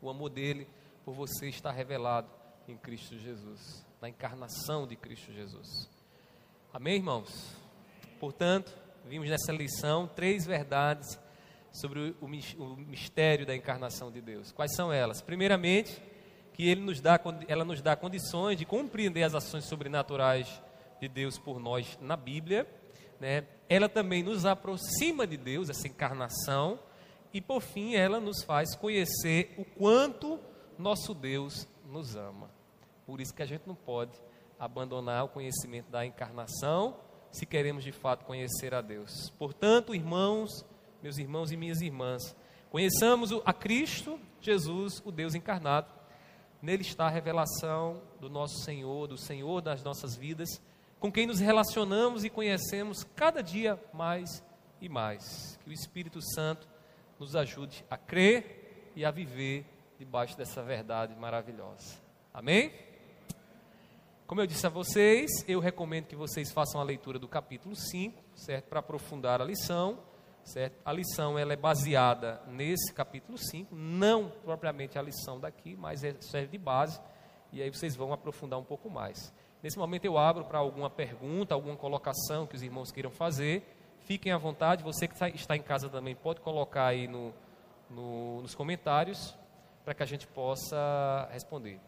[0.00, 0.68] O amor dele
[1.04, 2.28] por você está revelado
[2.66, 5.88] em Cristo Jesus, na encarnação de Cristo Jesus.
[6.72, 7.54] Amém, irmãos?
[8.18, 11.20] Portanto, vimos nessa lição três verdades
[11.70, 14.50] sobre o, mistério da encarnação de Deus.
[14.50, 15.22] Quais são elas?
[15.22, 16.02] Primeiramente,
[16.52, 20.62] que ele nos dá, ela nos dá condições de compreender as ações sobrenaturais
[21.00, 22.66] de Deus por nós na Bíblia.
[23.18, 23.44] Né?
[23.68, 26.78] Ela também nos aproxima de Deus, essa encarnação.
[27.32, 30.38] E por fim, ela nos faz conhecer o quanto
[30.78, 32.50] nosso Deus nos ama.
[33.06, 34.12] Por isso que a gente não pode
[34.58, 36.96] abandonar o conhecimento da encarnação
[37.32, 39.30] se queremos de fato conhecer a Deus.
[39.38, 40.64] Portanto, irmãos,
[41.02, 42.36] meus irmãos e minhas irmãs,
[42.70, 45.92] conheçamos a Cristo Jesus, o Deus encarnado.
[46.62, 50.62] Nele está a revelação do nosso Senhor, do Senhor das nossas vidas,
[51.00, 54.44] com quem nos relacionamos e conhecemos cada dia mais
[54.80, 55.58] e mais.
[55.64, 56.68] Que o Espírito Santo
[57.18, 59.66] nos ajude a crer e a viver
[59.98, 62.00] debaixo dessa verdade maravilhosa.
[62.32, 62.72] Amém?
[64.24, 68.22] Como eu disse a vocês, eu recomendo que vocês façam a leitura do capítulo 5,
[68.36, 68.68] certo?
[68.68, 69.98] Para aprofundar a lição.
[70.44, 70.76] Certo?
[70.84, 76.14] A lição ela é baseada nesse capítulo 5, não propriamente a lição daqui, mas é,
[76.20, 77.00] serve de base,
[77.52, 79.32] e aí vocês vão aprofundar um pouco mais.
[79.62, 83.62] Nesse momento eu abro para alguma pergunta, alguma colocação que os irmãos queiram fazer.
[84.00, 87.32] Fiquem à vontade, você que está em casa também pode colocar aí no,
[87.88, 89.36] no, nos comentários
[89.84, 91.78] para que a gente possa responder.